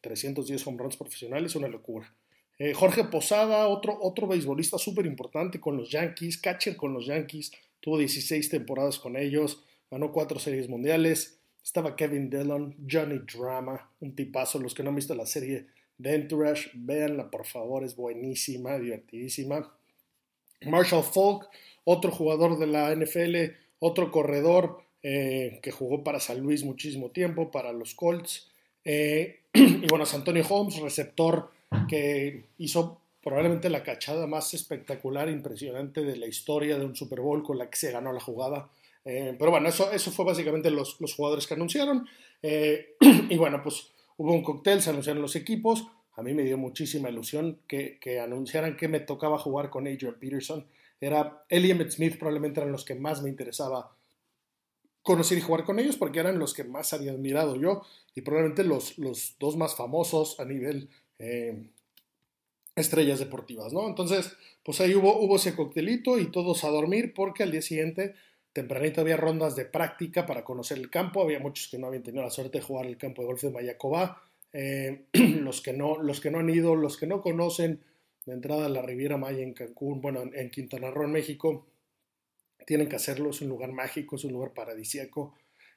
310 0.00 0.66
home 0.66 0.78
runs 0.78 0.96
profesionales, 0.96 1.54
una 1.56 1.68
locura. 1.68 2.12
Eh, 2.58 2.74
Jorge 2.74 3.04
Posada, 3.04 3.68
otro, 3.68 3.96
otro 4.00 4.26
beisbolista 4.26 4.78
súper 4.78 5.06
importante 5.06 5.60
con 5.60 5.76
los 5.76 5.90
Yankees, 5.90 6.38
catcher 6.38 6.76
con 6.76 6.92
los 6.92 7.06
Yankees, 7.06 7.52
tuvo 7.80 7.98
16 7.98 8.48
temporadas 8.48 8.98
con 8.98 9.16
ellos, 9.16 9.62
ganó 9.90 10.12
cuatro 10.12 10.38
series 10.38 10.68
mundiales. 10.68 11.40
Estaba 11.62 11.94
Kevin 11.96 12.30
Dillon, 12.30 12.76
Johnny 12.90 13.20
Drama, 13.32 13.90
un 14.00 14.14
tipazo. 14.14 14.58
Los 14.58 14.74
que 14.74 14.82
no 14.82 14.88
han 14.88 14.96
visto 14.96 15.14
la 15.14 15.26
serie 15.26 15.54
de 15.54 15.66
Entourage, 16.02 16.70
véanla 16.74 17.30
por 17.30 17.46
favor, 17.46 17.84
es 17.84 17.96
buenísima, 17.96 18.78
divertidísima. 18.78 19.72
Marshall 20.62 21.02
Falk, 21.02 21.48
otro 21.84 22.10
jugador 22.10 22.58
de 22.58 22.66
la 22.66 22.94
NFL, 22.94 23.54
otro 23.80 24.10
corredor 24.10 24.82
eh, 25.02 25.60
que 25.62 25.70
jugó 25.70 26.02
para 26.02 26.20
San 26.20 26.40
Luis 26.40 26.64
muchísimo 26.64 27.10
tiempo, 27.10 27.50
para 27.50 27.72
los 27.72 27.94
Colts. 27.94 28.48
Eh, 28.84 29.40
y 29.52 29.86
bueno, 29.88 30.04
Antonio 30.12 30.44
Holmes, 30.48 30.80
receptor 30.80 31.50
que 31.88 32.44
hizo 32.58 33.00
probablemente 33.22 33.68
la 33.68 33.82
cachada 33.82 34.26
más 34.26 34.54
espectacular, 34.54 35.28
impresionante 35.28 36.02
de 36.02 36.16
la 36.16 36.26
historia 36.26 36.78
de 36.78 36.84
un 36.84 36.96
Super 36.96 37.20
Bowl 37.20 37.42
con 37.42 37.58
la 37.58 37.68
que 37.68 37.76
se 37.76 37.90
ganó 37.90 38.12
la 38.12 38.20
jugada. 38.20 38.70
Eh, 39.04 39.34
pero 39.38 39.50
bueno, 39.50 39.68
eso, 39.68 39.90
eso 39.92 40.10
fue 40.10 40.24
básicamente 40.24 40.70
los, 40.70 41.00
los 41.00 41.14
jugadores 41.14 41.46
que 41.46 41.54
anunciaron. 41.54 42.06
Eh, 42.42 42.94
y 43.28 43.36
bueno, 43.36 43.62
pues 43.62 43.90
hubo 44.18 44.32
un 44.32 44.42
cóctel, 44.42 44.82
se 44.82 44.90
anunciaron 44.90 45.22
los 45.22 45.36
equipos. 45.36 45.86
A 46.16 46.22
mí 46.22 46.34
me 46.34 46.42
dio 46.42 46.58
muchísima 46.58 47.08
ilusión 47.08 47.60
que, 47.66 48.20
anunciaran 48.22 48.76
que 48.76 48.88
me 48.88 49.00
tocaba 49.00 49.38
jugar 49.38 49.70
con 49.70 49.86
Adrian 49.86 50.16
Peterson. 50.20 50.66
Era 51.00 51.44
él 51.48 51.64
y 51.64 51.70
Emmett 51.70 51.90
Smith 51.90 52.18
probablemente 52.18 52.60
eran 52.60 52.72
los 52.72 52.84
que 52.84 52.96
más 52.96 53.22
me 53.22 53.30
interesaba 53.30 53.94
conocer 55.02 55.38
y 55.38 55.40
jugar 55.40 55.64
con 55.64 55.78
ellos 55.78 55.96
porque 55.96 56.18
eran 56.18 56.38
los 56.38 56.52
que 56.52 56.64
más 56.64 56.92
había 56.92 57.12
admirado 57.12 57.56
yo 57.56 57.82
y 58.14 58.20
probablemente 58.20 58.64
los, 58.64 58.98
los 58.98 59.36
dos 59.38 59.56
más 59.56 59.76
famosos 59.76 60.38
a 60.40 60.44
nivel 60.44 60.90
eh, 61.20 61.70
estrellas 62.74 63.20
deportivas, 63.20 63.72
¿no? 63.72 63.86
Entonces, 63.86 64.36
pues 64.64 64.80
ahí 64.80 64.94
hubo, 64.94 65.18
hubo 65.20 65.36
ese 65.36 65.54
coctelito 65.54 66.18
y 66.18 66.26
todos 66.26 66.64
a 66.64 66.68
dormir 66.68 67.14
porque 67.14 67.44
al 67.44 67.52
día 67.52 67.62
siguiente, 67.62 68.16
tempranito, 68.58 69.00
había 69.00 69.16
rondas 69.16 69.54
de 69.54 69.66
práctica 69.66 70.26
para 70.26 70.42
conocer 70.42 70.78
el 70.78 70.90
campo. 70.90 71.22
Había 71.22 71.38
muchos 71.38 71.68
que 71.68 71.78
no 71.78 71.86
habían 71.86 72.02
tenido 72.02 72.24
la 72.24 72.30
suerte 72.30 72.58
de 72.58 72.64
jugar 72.64 72.86
el 72.86 72.96
campo 72.96 73.22
de 73.22 73.26
golf 73.26 73.42
de 73.42 73.50
Mayacobá. 73.50 74.20
Eh, 74.52 75.04
los, 75.12 75.60
que 75.60 75.72
no, 75.72 76.02
los 76.02 76.20
que 76.20 76.32
no 76.32 76.40
han 76.40 76.50
ido, 76.50 76.74
los 76.74 76.96
que 76.96 77.06
no 77.06 77.20
conocen 77.20 77.80
de 78.26 78.32
entrada 78.32 78.66
a 78.66 78.68
la 78.68 78.82
Riviera 78.82 79.16
Maya 79.16 79.42
en 79.42 79.54
Cancún, 79.54 80.00
bueno, 80.00 80.24
en 80.34 80.50
Quintana 80.50 80.90
Roo, 80.90 81.04
en 81.04 81.12
México, 81.12 81.66
tienen 82.66 82.88
que 82.88 82.96
hacerlo. 82.96 83.30
Es 83.30 83.40
un 83.40 83.48
lugar 83.48 83.70
mágico, 83.70 84.16
es 84.16 84.24
un 84.24 84.32
lugar 84.32 84.52
paradisíaco 84.52 85.34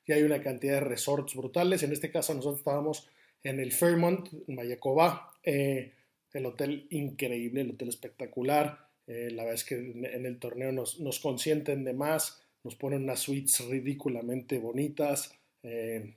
y 0.08 0.14
hay 0.14 0.24
una 0.24 0.42
cantidad 0.42 0.74
de 0.74 0.80
resorts 0.80 1.36
brutales. 1.36 1.84
En 1.84 1.92
este 1.92 2.10
caso, 2.10 2.34
nosotros 2.34 2.60
estábamos 2.62 3.08
en 3.44 3.60
el 3.60 3.72
Fairmont, 3.72 4.28
en 4.48 4.56
Mayacobá. 4.56 5.34
Eh, 5.44 5.94
el 6.34 6.46
hotel 6.48 6.88
increíble, 6.90 7.62
el 7.62 7.72
hotel 7.72 7.90
espectacular. 7.90 8.88
Eh, 9.06 9.30
la 9.32 9.44
verdad 9.44 9.56
es 9.56 9.64
que 9.66 9.76
en, 9.76 10.26
el 10.26 10.40
torneo 10.40 10.72
nos, 10.72 11.00
nos, 11.00 11.20
consienten 11.20 11.84
de 11.84 11.94
más, 11.94 12.41
nos 12.64 12.76
ponen 12.76 13.04
unas 13.04 13.20
suites 13.20 13.66
ridículamente 13.66 14.60
bonitas, 14.60 15.34
eh, 15.64 16.16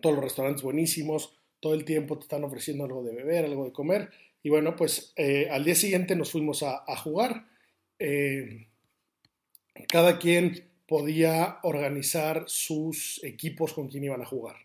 todos 0.00 0.16
los 0.16 0.24
restaurantes 0.24 0.62
buenísimos, 0.62 1.38
todo 1.60 1.74
el 1.74 1.84
tiempo 1.84 2.18
te 2.18 2.24
están 2.24 2.44
ofreciendo 2.44 2.84
algo 2.84 3.02
de 3.02 3.14
beber, 3.14 3.44
algo 3.44 3.64
de 3.64 3.72
comer. 3.72 4.10
Y 4.42 4.50
bueno, 4.50 4.76
pues 4.76 5.12
eh, 5.16 5.48
al 5.50 5.64
día 5.64 5.74
siguiente 5.74 6.16
nos 6.16 6.30
fuimos 6.30 6.62
a, 6.62 6.84
a 6.86 6.96
jugar. 6.96 7.46
cada 9.88 10.18
quien 10.18 10.68
podía 10.86 11.58
organizar 11.62 12.44
sus 12.46 13.22
equipos 13.24 13.72
con 13.72 13.88
quien 13.88 14.04
iban 14.04 14.22
a 14.22 14.26
jugar. 14.26 14.56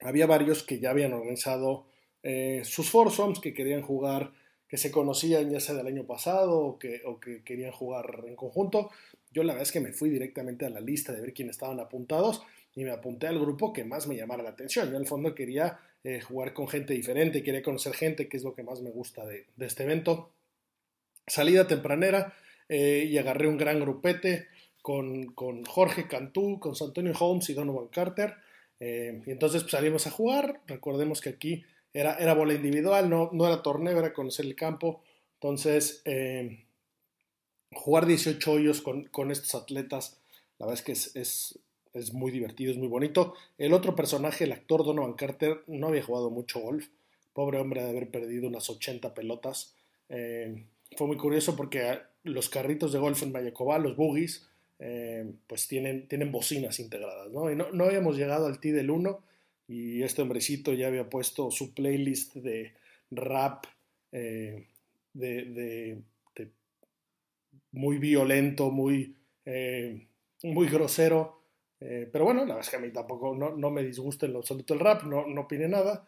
Había 0.00 0.26
varios 0.26 0.62
que 0.62 0.80
ya 0.80 0.90
habían 0.90 1.12
organizado 1.12 1.86
eh, 2.22 2.62
sus 2.64 2.90
foursomes 2.90 3.38
que 3.38 3.54
querían 3.54 3.82
jugar, 3.82 4.32
que 4.68 4.76
se 4.76 4.90
conocían 4.90 5.50
ya 5.50 5.60
sea 5.60 5.74
del 5.74 5.86
año 5.86 6.06
pasado 6.06 6.58
o 6.58 6.78
que, 6.78 7.02
o 7.04 7.20
que 7.20 7.42
querían 7.44 7.72
jugar 7.72 8.24
en 8.26 8.36
conjunto. 8.36 8.90
Yo 9.32 9.42
la 9.42 9.52
verdad 9.52 9.62
es 9.62 9.72
que 9.72 9.80
me 9.80 9.92
fui 9.92 10.10
directamente 10.10 10.66
a 10.66 10.70
la 10.70 10.80
lista 10.80 11.12
de 11.12 11.20
ver 11.20 11.32
quiénes 11.32 11.56
estaban 11.56 11.80
apuntados 11.80 12.42
y 12.74 12.84
me 12.84 12.90
apunté 12.90 13.26
al 13.26 13.38
grupo 13.38 13.72
que 13.72 13.84
más 13.84 14.06
me 14.06 14.16
llamara 14.16 14.42
la 14.42 14.50
atención. 14.50 14.88
Yo 14.88 14.96
en 14.96 15.02
el 15.02 15.06
fondo 15.06 15.34
quería 15.34 15.78
eh, 16.04 16.20
jugar 16.20 16.52
con 16.52 16.68
gente 16.68 16.94
diferente, 16.94 17.42
quería 17.42 17.62
conocer 17.62 17.94
gente, 17.94 18.28
que 18.28 18.36
es 18.36 18.44
lo 18.44 18.54
que 18.54 18.62
más 18.62 18.80
me 18.80 18.90
gusta 18.90 19.24
de, 19.26 19.46
este 19.58 19.84
evento. 19.84 20.30
Salida 21.26 21.66
tempranera 21.66 22.34
eh, 22.68 23.06
y 23.08 23.18
agarré 23.18 23.48
un 23.48 23.58
gran 23.58 23.80
grupete 23.80 24.48
con, 24.80 25.26
con, 25.32 25.64
Jorge 25.64 26.08
Cantú, 26.08 26.58
con 26.58 26.74
Antonio 26.80 27.12
Holmes 27.18 27.48
y 27.50 27.54
Donovan 27.54 27.88
Carter. 27.88 28.34
y 28.80 29.30
entonces 29.30 29.62
pues, 29.62 29.72
salimos 29.72 30.06
a 30.06 30.10
jugar. 30.10 30.60
Recordemos 30.66 31.20
que 31.20 31.30
aquí 31.30 31.64
era, 31.94 32.14
era 32.14 32.34
bola 32.34 32.54
individual, 32.54 33.08
no, 33.08 33.30
no 33.32 33.46
era 33.46 33.62
torneo, 33.62 33.98
era 33.98 34.12
conocer 34.12 34.46
el 34.46 34.56
campo. 34.56 35.02
Entonces, 35.34 36.02
eh, 36.04 36.64
jugar 37.74 38.06
18 38.06 38.52
hoyos 38.52 38.80
con, 38.80 39.04
con, 39.04 39.30
estos 39.30 39.54
atletas, 39.54 40.18
la 40.58 40.66
verdad 40.66 40.80
es 40.80 40.84
que 40.84 40.92
es, 40.92 41.16
es, 41.16 41.58
es, 41.92 42.12
muy 42.12 42.30
divertido, 42.30 42.72
es 42.72 42.78
muy 42.78 42.88
bonito. 42.88 43.34
El 43.58 43.72
otro 43.72 43.94
personaje, 43.94 44.44
el 44.44 44.52
actor 44.52 44.84
Donovan 44.84 45.14
Carter, 45.14 45.62
no 45.66 45.88
había 45.88 46.02
jugado 46.02 46.30
mucho 46.30 46.60
golf. 46.60 46.88
Pobre 47.32 47.58
hombre 47.58 47.82
de 47.82 47.90
haber 47.90 48.10
perdido 48.10 48.48
unas 48.48 48.68
80 48.68 49.14
pelotas. 49.14 49.74
Eh, 50.08 50.64
fue 50.96 51.06
muy 51.06 51.16
curioso 51.16 51.56
porque 51.56 51.98
los 52.24 52.48
carritos 52.48 52.92
de 52.92 52.98
golf 52.98 53.22
en 53.22 53.32
Mayacobá, 53.32 53.78
los 53.78 53.96
boogies, 53.96 54.46
eh, 54.78 55.30
pues 55.46 55.68
tienen, 55.68 56.08
tienen 56.08 56.32
bocinas 56.32 56.78
integradas, 56.80 57.30
¿no? 57.30 57.50
Y 57.50 57.56
no, 57.56 57.70
no 57.72 57.84
habíamos 57.84 58.16
llegado 58.16 58.46
al 58.46 58.58
tee 58.60 58.72
del 58.72 58.90
1 58.90 59.22
y 59.68 60.02
este 60.02 60.22
hombrecito 60.22 60.72
ya 60.74 60.88
había 60.88 61.08
puesto 61.08 61.50
su 61.50 61.72
playlist 61.72 62.34
de 62.34 62.72
rap 63.10 63.64
eh, 64.12 64.66
de, 65.14 65.98
muy 67.72 67.98
violento, 67.98 68.70
muy, 68.70 69.16
eh, 69.44 70.06
muy 70.42 70.68
grosero. 70.68 71.42
Eh, 71.80 72.08
pero 72.12 72.24
bueno, 72.24 72.40
la 72.40 72.54
verdad 72.54 72.62
es 72.62 72.70
que 72.70 72.76
a 72.76 72.80
mí 72.80 72.92
tampoco 72.92 73.34
no, 73.34 73.70
me 73.70 73.82
disgusta 73.82 74.26
en 74.26 74.34
lo 74.34 74.38
absoluto 74.38 74.74
el 74.74 74.80
rap, 74.80 75.02
no, 75.02 75.26
no 75.26 75.42
opine 75.42 75.68
nada. 75.68 76.06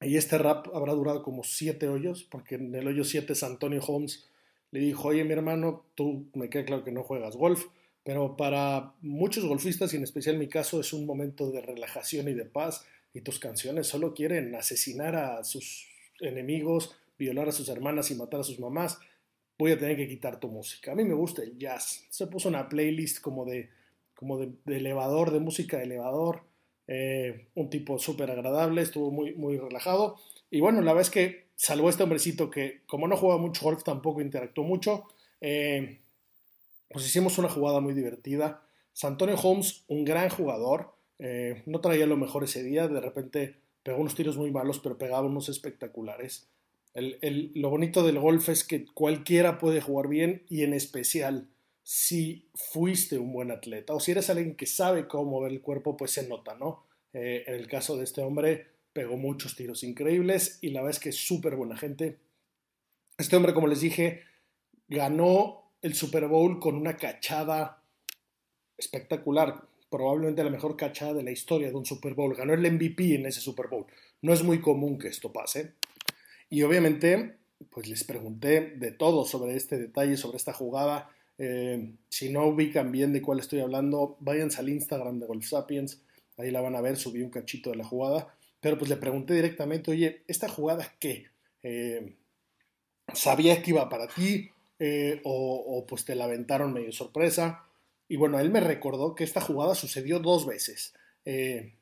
y 0.00 0.16
este 0.16 0.38
rap 0.38 0.66
habrá 0.74 0.92
durado 0.94 1.22
como 1.22 1.42
siete 1.44 1.88
hoyos, 1.88 2.24
porque 2.24 2.56
en 2.56 2.74
el 2.74 2.86
hoyo 2.86 3.04
7 3.04 3.34
Antonio 3.42 3.80
Holmes 3.86 4.28
le 4.72 4.80
dijo, 4.80 5.08
oye 5.08 5.22
mi 5.24 5.32
hermano, 5.32 5.86
tú 5.94 6.30
me 6.34 6.48
queda 6.48 6.64
claro 6.64 6.82
que 6.82 6.92
no 6.92 7.04
juegas 7.04 7.36
golf, 7.36 7.66
pero 8.02 8.36
para 8.36 8.94
muchos 9.00 9.44
golfistas, 9.44 9.92
y 9.92 9.96
en 9.96 10.02
especial 10.02 10.34
en 10.34 10.40
mi 10.40 10.48
caso, 10.48 10.80
es 10.80 10.92
un 10.92 11.06
momento 11.06 11.50
de 11.52 11.60
relajación 11.60 12.28
y 12.28 12.34
de 12.34 12.46
paz, 12.46 12.84
y 13.14 13.20
tus 13.20 13.38
canciones 13.38 13.86
solo 13.86 14.14
quieren 14.14 14.54
asesinar 14.54 15.14
a 15.14 15.44
sus 15.44 15.86
enemigos, 16.20 16.96
violar 17.18 17.48
a 17.48 17.52
sus 17.52 17.68
hermanas 17.68 18.10
y 18.10 18.14
matar 18.14 18.40
a 18.40 18.44
sus 18.44 18.58
mamás, 18.58 18.98
voy 19.62 19.72
a 19.72 19.78
tener 19.78 19.96
que 19.96 20.08
quitar 20.08 20.40
tu 20.40 20.48
música. 20.48 20.90
A 20.90 20.94
mí 20.96 21.04
me 21.04 21.14
gusta 21.14 21.42
el 21.42 21.56
jazz. 21.56 22.04
Se 22.10 22.26
puso 22.26 22.48
una 22.48 22.68
playlist 22.68 23.20
como 23.20 23.44
de, 23.44 23.70
como 24.14 24.36
de, 24.38 24.52
elevador, 24.66 25.30
de 25.30 25.38
música 25.38 25.76
de 25.78 25.84
elevador, 25.84 26.42
eh, 26.88 27.46
un 27.54 27.70
tipo 27.70 27.96
súper 28.00 28.30
agradable, 28.32 28.82
estuvo 28.82 29.12
muy, 29.12 29.34
muy 29.34 29.56
relajado. 29.56 30.16
Y 30.50 30.60
bueno, 30.60 30.80
la 30.80 30.92
verdad 30.92 31.02
es 31.02 31.10
que 31.10 31.46
salvo 31.54 31.88
este 31.88 32.02
hombrecito 32.02 32.50
que 32.50 32.82
como 32.86 33.06
no 33.06 33.16
juega 33.16 33.38
mucho 33.38 33.64
golf 33.64 33.84
tampoco 33.84 34.20
interactuó 34.20 34.64
mucho. 34.64 35.04
Eh, 35.40 36.00
pues 36.90 37.06
hicimos 37.06 37.38
una 37.38 37.48
jugada 37.48 37.78
muy 37.78 37.94
divertida. 37.94 38.62
Santonio 38.92 39.36
Holmes, 39.36 39.84
un 39.86 40.04
gran 40.04 40.28
jugador, 40.28 40.92
eh, 41.20 41.62
no 41.66 41.80
traía 41.80 42.06
lo 42.06 42.16
mejor 42.16 42.42
ese 42.42 42.64
día, 42.64 42.88
de 42.88 43.00
repente 43.00 43.56
pegó 43.84 44.00
unos 44.00 44.16
tiros 44.16 44.36
muy 44.36 44.50
malos, 44.50 44.80
pero 44.80 44.98
pegaba 44.98 45.28
unos 45.28 45.48
espectaculares. 45.48 46.48
Lo 46.94 47.70
bonito 47.70 48.02
del 48.02 48.18
golf 48.18 48.48
es 48.48 48.64
que 48.64 48.84
cualquiera 48.86 49.58
puede 49.58 49.80
jugar 49.80 50.08
bien 50.08 50.42
y 50.48 50.62
en 50.62 50.74
especial 50.74 51.48
si 51.82 52.48
fuiste 52.54 53.18
un 53.18 53.32
buen 53.32 53.50
atleta 53.50 53.94
o 53.94 54.00
si 54.00 54.12
eres 54.12 54.30
alguien 54.30 54.56
que 54.56 54.66
sabe 54.66 55.08
cómo 55.08 55.30
mover 55.30 55.52
el 55.52 55.62
cuerpo, 55.62 55.96
pues 55.96 56.12
se 56.12 56.28
nota, 56.28 56.54
¿no? 56.54 56.86
Eh, 57.12 57.44
en 57.46 57.54
el 57.54 57.66
caso 57.66 57.96
de 57.96 58.04
este 58.04 58.22
hombre, 58.22 58.66
pegó 58.92 59.16
muchos 59.16 59.56
tiros 59.56 59.82
increíbles 59.82 60.58
y 60.60 60.70
la 60.70 60.80
verdad 60.80 60.96
es 60.96 61.02
que 61.02 61.08
es 61.10 61.16
súper 61.16 61.56
buena 61.56 61.76
gente. 61.76 62.18
Este 63.18 63.36
hombre, 63.36 63.54
como 63.54 63.66
les 63.66 63.80
dije, 63.80 64.22
ganó 64.88 65.72
el 65.80 65.94
Super 65.94 66.28
Bowl 66.28 66.60
con 66.60 66.76
una 66.76 66.96
cachada 66.96 67.82
espectacular, 68.78 69.62
probablemente 69.90 70.44
la 70.44 70.50
mejor 70.50 70.76
cachada 70.76 71.14
de 71.14 71.22
la 71.22 71.30
historia 71.30 71.68
de 71.68 71.74
un 71.74 71.84
Super 71.84 72.14
Bowl. 72.14 72.34
Ganó 72.34 72.54
el 72.54 72.72
MVP 72.72 73.14
en 73.14 73.26
ese 73.26 73.40
Super 73.40 73.68
Bowl. 73.68 73.86
No 74.22 74.32
es 74.32 74.42
muy 74.42 74.60
común 74.60 74.98
que 74.98 75.08
esto 75.08 75.32
pase. 75.32 75.74
Y 76.52 76.64
obviamente, 76.64 77.38
pues 77.70 77.88
les 77.88 78.04
pregunté 78.04 78.74
de 78.76 78.92
todo 78.92 79.24
sobre 79.24 79.56
este 79.56 79.78
detalle, 79.78 80.18
sobre 80.18 80.36
esta 80.36 80.52
jugada. 80.52 81.08
Eh, 81.38 81.94
si 82.10 82.28
no 82.28 82.44
ubican 82.44 82.92
bien 82.92 83.14
de 83.14 83.22
cuál 83.22 83.38
estoy 83.38 83.60
hablando, 83.60 84.18
váyanse 84.20 84.60
al 84.60 84.68
Instagram 84.68 85.18
de 85.18 85.26
Golf 85.26 85.46
Sapiens. 85.46 86.02
Ahí 86.36 86.50
la 86.50 86.60
van 86.60 86.76
a 86.76 86.82
ver, 86.82 86.98
subí 86.98 87.22
un 87.22 87.30
cachito 87.30 87.70
de 87.70 87.76
la 87.76 87.84
jugada. 87.84 88.34
Pero 88.60 88.76
pues 88.76 88.90
le 88.90 88.98
pregunté 88.98 89.32
directamente, 89.32 89.92
oye, 89.92 90.24
¿esta 90.28 90.46
jugada 90.46 90.92
qué? 91.00 91.28
Eh, 91.62 92.16
¿Sabía 93.14 93.62
que 93.62 93.70
iba 93.70 93.88
para 93.88 94.06
ti? 94.08 94.50
Eh, 94.78 95.22
o, 95.24 95.86
pues 95.88 96.04
te 96.04 96.14
la 96.14 96.24
aventaron 96.24 96.74
medio 96.74 96.92
sorpresa. 96.92 97.64
Y 98.08 98.16
bueno, 98.16 98.38
él 98.38 98.50
me 98.50 98.60
recordó 98.60 99.14
que 99.14 99.24
esta 99.24 99.40
jugada 99.40 99.74
sucedió 99.74 100.18
dos 100.18 100.46
veces. 100.46 100.92
Eh, 101.24 101.76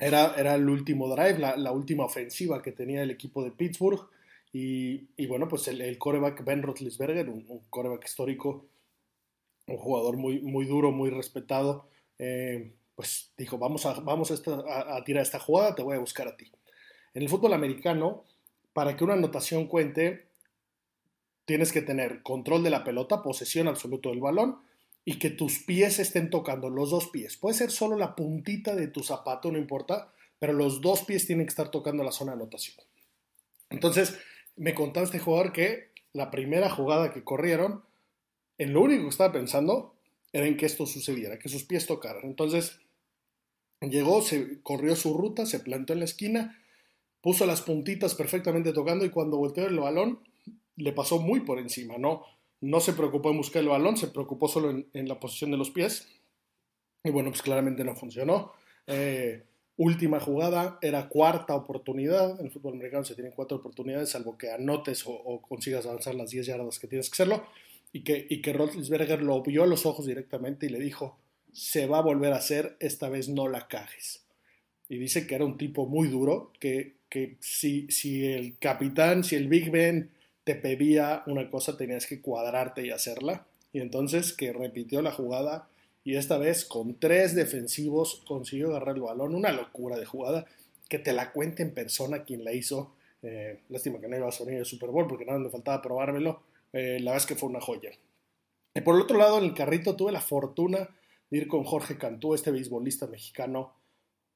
era, 0.00 0.34
era, 0.36 0.54
el 0.54 0.68
último 0.68 1.08
drive, 1.14 1.38
la, 1.38 1.72
última 1.72 2.04
ofensiva 2.04 2.62
que 2.62 2.72
tenía 2.72 3.02
el 3.02 3.10
equipo 3.10 3.44
de 3.44 3.50
Pittsburgh. 3.50 4.08
Y, 4.52 5.26
bueno, 5.26 5.46
pues 5.46 5.68
el, 5.68 5.80
el, 5.80 5.98
coreback 5.98 6.44
Ben 6.44 6.62
Roethlisberger, 6.62 7.28
un, 7.28 7.44
un, 7.48 7.60
coreback 7.70 8.04
histórico, 8.04 8.66
un 9.66 9.76
jugador 9.76 10.16
muy, 10.16 10.40
muy 10.40 10.64
duro, 10.64 10.90
muy 10.90 11.10
respetado, 11.10 11.88
eh, 12.18 12.72
pues 12.96 13.32
dijo, 13.36 13.58
vamos, 13.58 13.86
a, 13.86 14.00
vamos 14.00 14.30
a, 14.32 14.96
a, 14.96 15.04
tirar 15.04 15.22
esta 15.22 15.38
jugada, 15.38 15.74
te 15.74 15.82
voy 15.82 15.96
a 15.96 16.00
buscar 16.00 16.26
a 16.26 16.36
ti. 16.36 16.50
En 17.14 17.22
el 17.22 17.28
fútbol 17.28 17.52
americano, 17.52 18.24
para 18.72 18.96
que 18.96 19.04
una 19.04 19.14
anotación 19.14 19.66
cuente, 19.66 20.26
tienes 21.44 21.72
que 21.72 21.82
tener 21.82 22.22
control 22.22 22.62
de 22.62 22.70
la 22.70 22.84
pelota, 22.84 23.22
posesión 23.22 23.68
absoluta 23.68 24.08
del 24.08 24.20
balón 24.20 24.58
y 25.04 25.18
que 25.18 25.30
tus 25.30 25.60
pies 25.60 25.98
estén 25.98 26.30
tocando, 26.30 26.70
los 26.70 26.90
dos 26.90 27.08
pies. 27.08 27.36
Puede 27.36 27.56
ser 27.56 27.70
solo 27.70 27.96
la 27.96 28.14
puntita 28.14 28.76
de 28.76 28.88
tu 28.88 29.02
zapato, 29.02 29.50
no 29.50 29.58
importa, 29.58 30.12
pero 30.38 30.52
los 30.52 30.80
dos 30.80 31.02
pies 31.02 31.26
tienen 31.26 31.46
que 31.46 31.50
estar 31.50 31.70
tocando 31.70 32.04
la 32.04 32.12
zona 32.12 32.32
de 32.32 32.36
anotación. 32.42 32.76
Entonces, 33.70 34.18
me 34.56 34.74
contaba 34.74 35.06
este 35.06 35.18
jugador 35.18 35.52
que 35.52 35.90
la 36.12 36.30
primera 36.30 36.68
jugada 36.68 37.12
que 37.12 37.24
corrieron, 37.24 37.84
en 38.58 38.72
lo 38.72 38.82
único 38.82 39.04
que 39.04 39.08
estaba 39.08 39.32
pensando 39.32 39.94
era 40.32 40.46
en 40.46 40.56
que 40.56 40.66
esto 40.66 40.86
sucediera, 40.86 41.38
que 41.38 41.48
sus 41.48 41.64
pies 41.64 41.86
tocaran. 41.86 42.24
Entonces, 42.24 42.80
llegó, 43.80 44.22
se 44.22 44.60
corrió 44.62 44.96
su 44.96 45.16
ruta, 45.16 45.46
se 45.46 45.60
plantó 45.60 45.92
en 45.92 46.00
la 46.00 46.04
esquina, 46.04 46.58
puso 47.20 47.46
las 47.46 47.62
puntitas 47.62 48.14
perfectamente 48.14 48.72
tocando 48.72 49.04
y 49.04 49.10
cuando 49.10 49.38
volteó 49.38 49.66
el 49.66 49.78
balón, 49.78 50.20
le 50.76 50.92
pasó 50.92 51.18
muy 51.18 51.40
por 51.40 51.58
encima, 51.58 51.98
¿no? 51.98 52.24
No 52.60 52.80
se 52.80 52.92
preocupó 52.92 53.30
en 53.30 53.38
buscar 53.38 53.62
el 53.62 53.68
balón, 53.68 53.96
se 53.96 54.08
preocupó 54.08 54.48
solo 54.48 54.70
en, 54.92 55.08
la 55.08 55.18
posición 55.18 55.50
de 55.50 55.56
los 55.56 55.70
pies. 55.70 56.08
Y 57.02 57.10
bueno, 57.10 57.30
pues 57.30 57.42
claramente 57.42 57.84
no 57.84 57.96
funcionó. 57.96 58.52
Eh, 58.86 59.44
última 59.76 60.20
jugada, 60.20 60.78
era 60.82 61.08
cuarta 61.08 61.54
oportunidad. 61.54 62.38
En 62.38 62.46
el 62.46 62.52
fútbol 62.52 62.74
americano 62.74 63.04
se 63.04 63.14
tienen 63.14 63.32
cuatro 63.34 63.56
oportunidades, 63.56 64.10
salvo 64.10 64.36
que 64.36 64.50
anotes 64.50 65.04
o, 65.06 65.40
consigas 65.40 65.86
avanzar 65.86 66.14
las 66.14 66.30
10 66.30 66.46
yardas 66.46 66.78
que 66.78 66.86
tienes 66.86 67.08
que 67.08 67.14
hacerlo. 67.14 67.44
Y 67.92 68.02
que, 68.02 68.26
y 68.28 68.40
que 68.40 68.54
lo 68.54 69.42
vio 69.42 69.64
a 69.64 69.66
los 69.66 69.86
ojos 69.86 70.06
directamente 70.06 70.66
y 70.66 70.68
le 70.68 70.78
dijo, 70.78 71.18
se 71.52 71.86
va 71.86 71.98
a 71.98 72.02
volver 72.02 72.32
a 72.32 72.36
hacer, 72.36 72.76
esta 72.78 73.08
vez 73.08 73.28
no 73.28 73.48
la 73.48 73.66
cajes. 73.68 74.22
Y 74.88 74.98
dice 74.98 75.26
que 75.26 75.34
era 75.34 75.44
un 75.44 75.56
tipo 75.56 75.86
muy 75.86 76.08
duro, 76.08 76.52
que, 76.60 76.96
que 77.08 77.36
si, 77.40 77.90
si 77.90 78.26
el 78.26 78.58
capitán, 78.58 79.24
si 79.24 79.34
el 79.34 79.48
Big 79.48 79.70
Ben 79.70 80.10
te 80.44 80.54
pedía 80.54 81.22
una 81.26 81.50
cosa, 81.50 81.76
tenías 81.76 82.06
que 82.06 82.20
cuadrarte 82.20 82.86
y 82.86 82.90
hacerla. 82.90 83.46
Y 83.72 83.80
entonces 83.80 84.32
que 84.32 84.52
repitió 84.52 85.02
la 85.02 85.12
jugada 85.12 85.68
y 86.04 86.16
esta 86.16 86.38
vez 86.38 86.64
con 86.64 86.98
tres 86.98 87.34
defensivos 87.34 88.22
consiguió 88.26 88.70
agarrar 88.70 88.96
el 88.96 89.02
balón. 89.02 89.34
Una 89.34 89.52
locura 89.52 89.96
de 89.98 90.06
jugada. 90.06 90.46
Que 90.88 90.98
te 90.98 91.12
la 91.12 91.32
cuente 91.32 91.62
en 91.62 91.72
persona 91.72 92.24
quien 92.24 92.44
la 92.44 92.52
hizo. 92.52 92.94
Eh, 93.22 93.60
lástima 93.68 94.00
que 94.00 94.08
no 94.08 94.16
iba 94.16 94.26
a 94.26 94.44
venir 94.44 94.60
el 94.60 94.66
Super 94.66 94.90
Bowl 94.90 95.06
porque 95.06 95.24
nada 95.24 95.38
me 95.38 95.50
faltaba 95.50 95.82
probármelo. 95.82 96.42
Eh, 96.72 96.98
la 97.00 97.12
verdad 97.12 97.24
es 97.24 97.26
que 97.26 97.36
fue 97.36 97.48
una 97.48 97.60
joya. 97.60 97.90
Y 98.74 98.80
por 98.80 98.94
el 98.94 99.02
otro 99.02 99.18
lado, 99.18 99.38
en 99.38 99.44
el 99.44 99.54
carrito 99.54 99.94
tuve 99.94 100.12
la 100.12 100.20
fortuna 100.20 100.88
de 101.28 101.38
ir 101.38 101.48
con 101.48 101.64
Jorge 101.64 101.98
Cantú, 101.98 102.34
este 102.34 102.50
beisbolista 102.50 103.06
mexicano. 103.06 103.72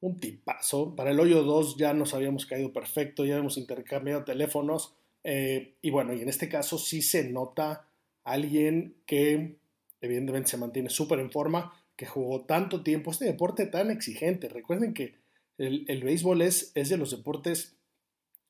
Un 0.01 0.21
tipazo. 0.21 0.95
Para 0.95 1.11
el 1.13 1.19
hoyo 1.19 1.43
2 1.43 1.77
ya 1.77 1.95
nos 1.95 2.15
habíamos 2.15 2.47
caído 2.47 2.73
perfecto, 2.73 3.25
ya 3.25 3.35
habíamos 3.35 3.57
intercambiado 3.57 4.25
teléfonos. 4.25 4.95
Eh, 5.25 5.75
y 5.83 5.91
bueno, 5.91 6.13
y 6.13 6.23
en 6.23 6.29
este 6.29 6.49
caso 6.49 6.79
sí 6.79 7.03
se 7.03 7.31
nota 7.31 7.89
alguien 8.23 8.95
que 9.07 9.57
evidentemente 10.01 10.51
se 10.51 10.57
mantiene 10.59 10.91
súper 10.91 11.19
en 11.19 11.31
forma, 11.31 11.73
que 11.97 12.07
jugó 12.07 12.43
tanto 12.43 12.83
tiempo 12.83 13.11
este 13.11 13.25
deporte 13.25 13.67
tan 13.67 13.91
exigente. 13.91 14.49
Recuerden 14.49 14.95
que 14.95 15.15
el, 15.59 15.85
el 15.89 16.03
béisbol 16.03 16.43
es, 16.43 16.73
es 16.75 16.89
de 16.89 16.97
los 16.97 17.11
deportes 17.11 17.77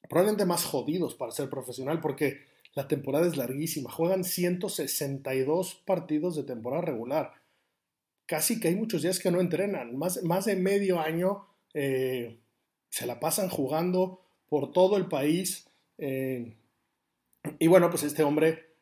probablemente 0.08 0.44
más 0.44 0.64
jodidos 0.64 1.14
para 1.14 1.32
ser 1.32 1.48
profesional 1.48 2.00
porque 2.00 2.40
la 2.74 2.88
temporada 2.88 3.26
es 3.26 3.36
larguísima. 3.36 3.90
Juegan 3.90 4.24
162 4.24 5.82
partidos 5.86 6.36
de 6.36 6.42
temporada 6.42 6.82
regular. 6.82 7.32
Casi 8.26 8.58
que 8.58 8.68
hay 8.68 8.74
muchos 8.74 9.02
días 9.02 9.20
que 9.20 9.30
no 9.30 9.40
entrenan. 9.40 9.96
Más, 9.96 10.22
más 10.24 10.44
de 10.46 10.56
medio 10.56 11.00
año 11.00 11.46
eh, 11.72 12.38
se 12.88 13.06
la 13.06 13.20
pasan 13.20 13.48
jugando 13.48 14.20
por 14.48 14.72
todo 14.72 14.96
el 14.96 15.06
país. 15.06 15.68
Eh, 15.98 16.54
y 17.58 17.66
bueno, 17.66 17.90
pues 17.90 18.02
este 18.02 18.22
hombre 18.22 18.74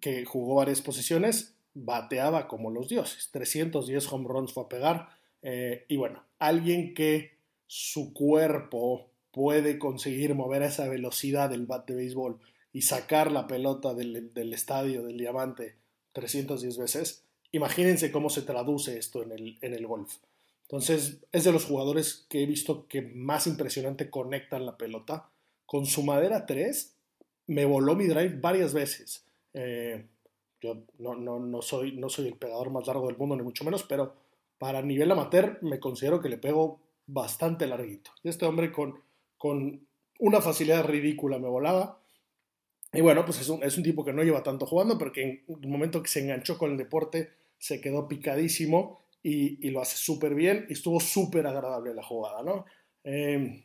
que 0.00 0.24
jugó 0.24 0.56
varias 0.56 0.82
posiciones 0.82 1.54
bateaba 1.74 2.48
como 2.48 2.70
los 2.70 2.88
dioses. 2.88 3.30
310 3.32 4.12
home 4.12 4.28
runs 4.28 4.52
fue 4.52 4.64
a 4.64 4.68
pegar. 4.68 5.08
Eh, 5.42 5.84
y 5.88 5.96
bueno, 5.96 6.24
alguien 6.38 6.94
que 6.94 7.36
su 7.66 8.12
cuerpo 8.12 9.10
puede 9.30 9.78
conseguir 9.78 10.34
mover 10.34 10.62
a 10.62 10.68
esa 10.68 10.88
velocidad 10.88 11.50
del 11.50 11.66
bat 11.66 11.86
de 11.86 11.94
béisbol 11.94 12.40
y 12.72 12.82
sacar 12.82 13.30
la 13.30 13.46
pelota 13.46 13.94
del, 13.94 14.30
estadio, 14.52 15.02
del 15.02 15.18
diamante, 15.18 15.76
310 16.12 16.78
veces, 16.78 17.24
imagínense 17.52 18.10
cómo 18.10 18.30
se 18.30 18.42
traduce 18.42 18.98
esto 18.98 19.22
en 19.22 19.32
el, 19.32 19.58
en 19.60 19.74
el 19.74 19.86
golf. 19.86 20.16
Entonces, 20.62 21.18
es 21.32 21.44
de 21.44 21.52
los 21.52 21.64
jugadores 21.64 22.26
que 22.28 22.42
he 22.42 22.46
visto 22.46 22.86
que 22.88 23.02
más 23.02 23.46
impresionante 23.46 24.10
conectan 24.10 24.66
la 24.66 24.76
pelota. 24.76 25.30
Con 25.64 25.86
su 25.86 26.02
madera 26.02 26.46
3, 26.46 26.95
me 27.46 27.64
voló 27.64 27.94
mi 27.94 28.06
drive 28.06 28.38
varias 28.40 28.74
veces. 28.74 29.24
Eh, 29.54 30.06
yo 30.60 30.84
no, 30.98 31.14
no, 31.14 31.38
no, 31.38 31.62
soy, 31.62 31.96
no 31.96 32.08
soy 32.08 32.28
el 32.28 32.36
pegador 32.36 32.70
más 32.70 32.86
largo 32.86 33.06
del 33.06 33.16
mundo, 33.16 33.36
ni 33.36 33.42
mucho 33.42 33.64
menos, 33.64 33.82
pero 33.82 34.14
para 34.58 34.82
nivel 34.82 35.10
amateur 35.10 35.58
me 35.62 35.78
considero 35.78 36.20
que 36.20 36.28
le 36.28 36.38
pego 36.38 36.80
bastante 37.06 37.66
larguito. 37.66 38.10
Y 38.22 38.28
este 38.28 38.46
hombre 38.46 38.72
con, 38.72 39.00
con 39.36 39.86
una 40.18 40.40
facilidad 40.40 40.84
ridícula 40.84 41.38
me 41.38 41.48
volaba. 41.48 42.00
Y 42.92 43.00
bueno, 43.00 43.24
pues 43.24 43.40
es 43.40 43.48
un, 43.48 43.62
es 43.62 43.76
un 43.76 43.84
tipo 43.84 44.04
que 44.04 44.12
no 44.12 44.22
lleva 44.22 44.42
tanto 44.42 44.66
jugando, 44.66 44.96
pero 44.96 45.12
que 45.12 45.22
en 45.22 45.44
el 45.62 45.68
momento 45.68 46.02
que 46.02 46.08
se 46.08 46.20
enganchó 46.20 46.56
con 46.56 46.72
el 46.72 46.78
deporte 46.78 47.30
se 47.58 47.80
quedó 47.80 48.08
picadísimo 48.08 49.00
y, 49.22 49.66
y 49.66 49.70
lo 49.70 49.80
hace 49.80 49.96
súper 49.96 50.34
bien 50.34 50.66
y 50.68 50.74
estuvo 50.74 51.00
súper 51.00 51.46
agradable 51.46 51.94
la 51.94 52.02
jugada, 52.02 52.42
¿no? 52.42 52.64
Eh, 53.04 53.64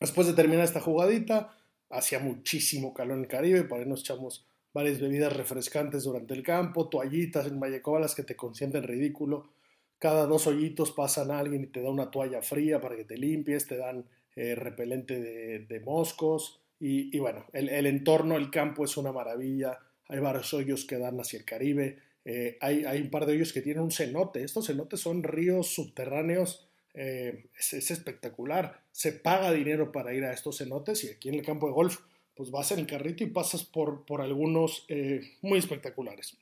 después 0.00 0.26
de 0.26 0.34
terminar 0.34 0.64
esta 0.64 0.80
jugadita, 0.80 1.57
hacía 1.90 2.18
muchísimo 2.18 2.92
calor 2.92 3.16
en 3.16 3.24
el 3.24 3.28
Caribe, 3.28 3.64
para 3.64 3.82
ahí 3.82 3.88
nos 3.88 4.00
echamos 4.00 4.46
varias 4.72 5.00
bebidas 5.00 5.32
refrescantes 5.32 6.04
durante 6.04 6.34
el 6.34 6.42
campo, 6.42 6.88
toallitas 6.88 7.46
en 7.46 7.60
las 8.00 8.14
que 8.14 8.22
te 8.22 8.36
consienten 8.36 8.82
ridículo. 8.82 9.50
Cada 9.98 10.26
dos 10.26 10.46
hoyitos 10.46 10.92
pasan 10.92 11.30
alguien 11.30 11.64
y 11.64 11.66
te 11.66 11.82
da 11.82 11.90
una 11.90 12.10
toalla 12.10 12.42
fría 12.42 12.80
para 12.80 12.94
que 12.94 13.04
te 13.04 13.16
limpies, 13.16 13.66
te 13.66 13.76
dan 13.76 14.04
eh, 14.36 14.54
repelente 14.54 15.20
de, 15.66 15.80
moscos. 15.80 16.60
Y, 16.78 17.18
bueno, 17.18 17.44
el, 17.52 17.86
entorno, 17.86 18.36
el 18.36 18.50
campo 18.50 18.84
es 18.84 18.96
una 18.96 19.10
maravilla. 19.10 19.78
Hay 20.06 20.20
varios 20.20 20.54
hoyos 20.54 20.84
que 20.84 20.98
dan 20.98 21.18
hacia 21.18 21.40
el 21.40 21.44
Caribe. 21.44 21.98
Eh, 22.24 22.56
hay, 22.60 22.84
hay, 22.84 23.00
un 23.00 23.10
par 23.10 23.26
de 23.26 23.32
hoyos 23.32 23.52
que 23.52 23.62
tienen 23.62 23.82
un 23.82 23.90
cenote. 23.90 24.44
Estos 24.44 24.68
cenotes 24.68 25.00
son 25.00 25.24
ríos 25.24 25.74
subterráneos 25.74 26.67
eh, 27.00 27.44
es, 27.56 27.90
espectacular. 27.92 28.82
Se 28.90 29.12
paga 29.12 29.52
dinero 29.52 29.92
para 29.92 30.14
ir 30.14 30.24
a 30.24 30.32
estos 30.32 30.58
cenotes 30.58 31.04
y 31.04 31.10
aquí 31.10 31.28
en 31.28 31.36
el 31.36 31.44
campo 31.44 31.68
de 31.68 31.72
golf, 31.72 32.00
pues 32.34 32.50
vas 32.50 32.72
en 32.72 32.80
el 32.80 32.86
carrito 32.88 33.22
y 33.22 33.28
pasas 33.28 33.62
por, 33.62 34.04
por 34.04 34.20
algunos 34.20 34.84
eh, 34.88 35.20
muy 35.40 35.60
espectaculares. 35.60 36.36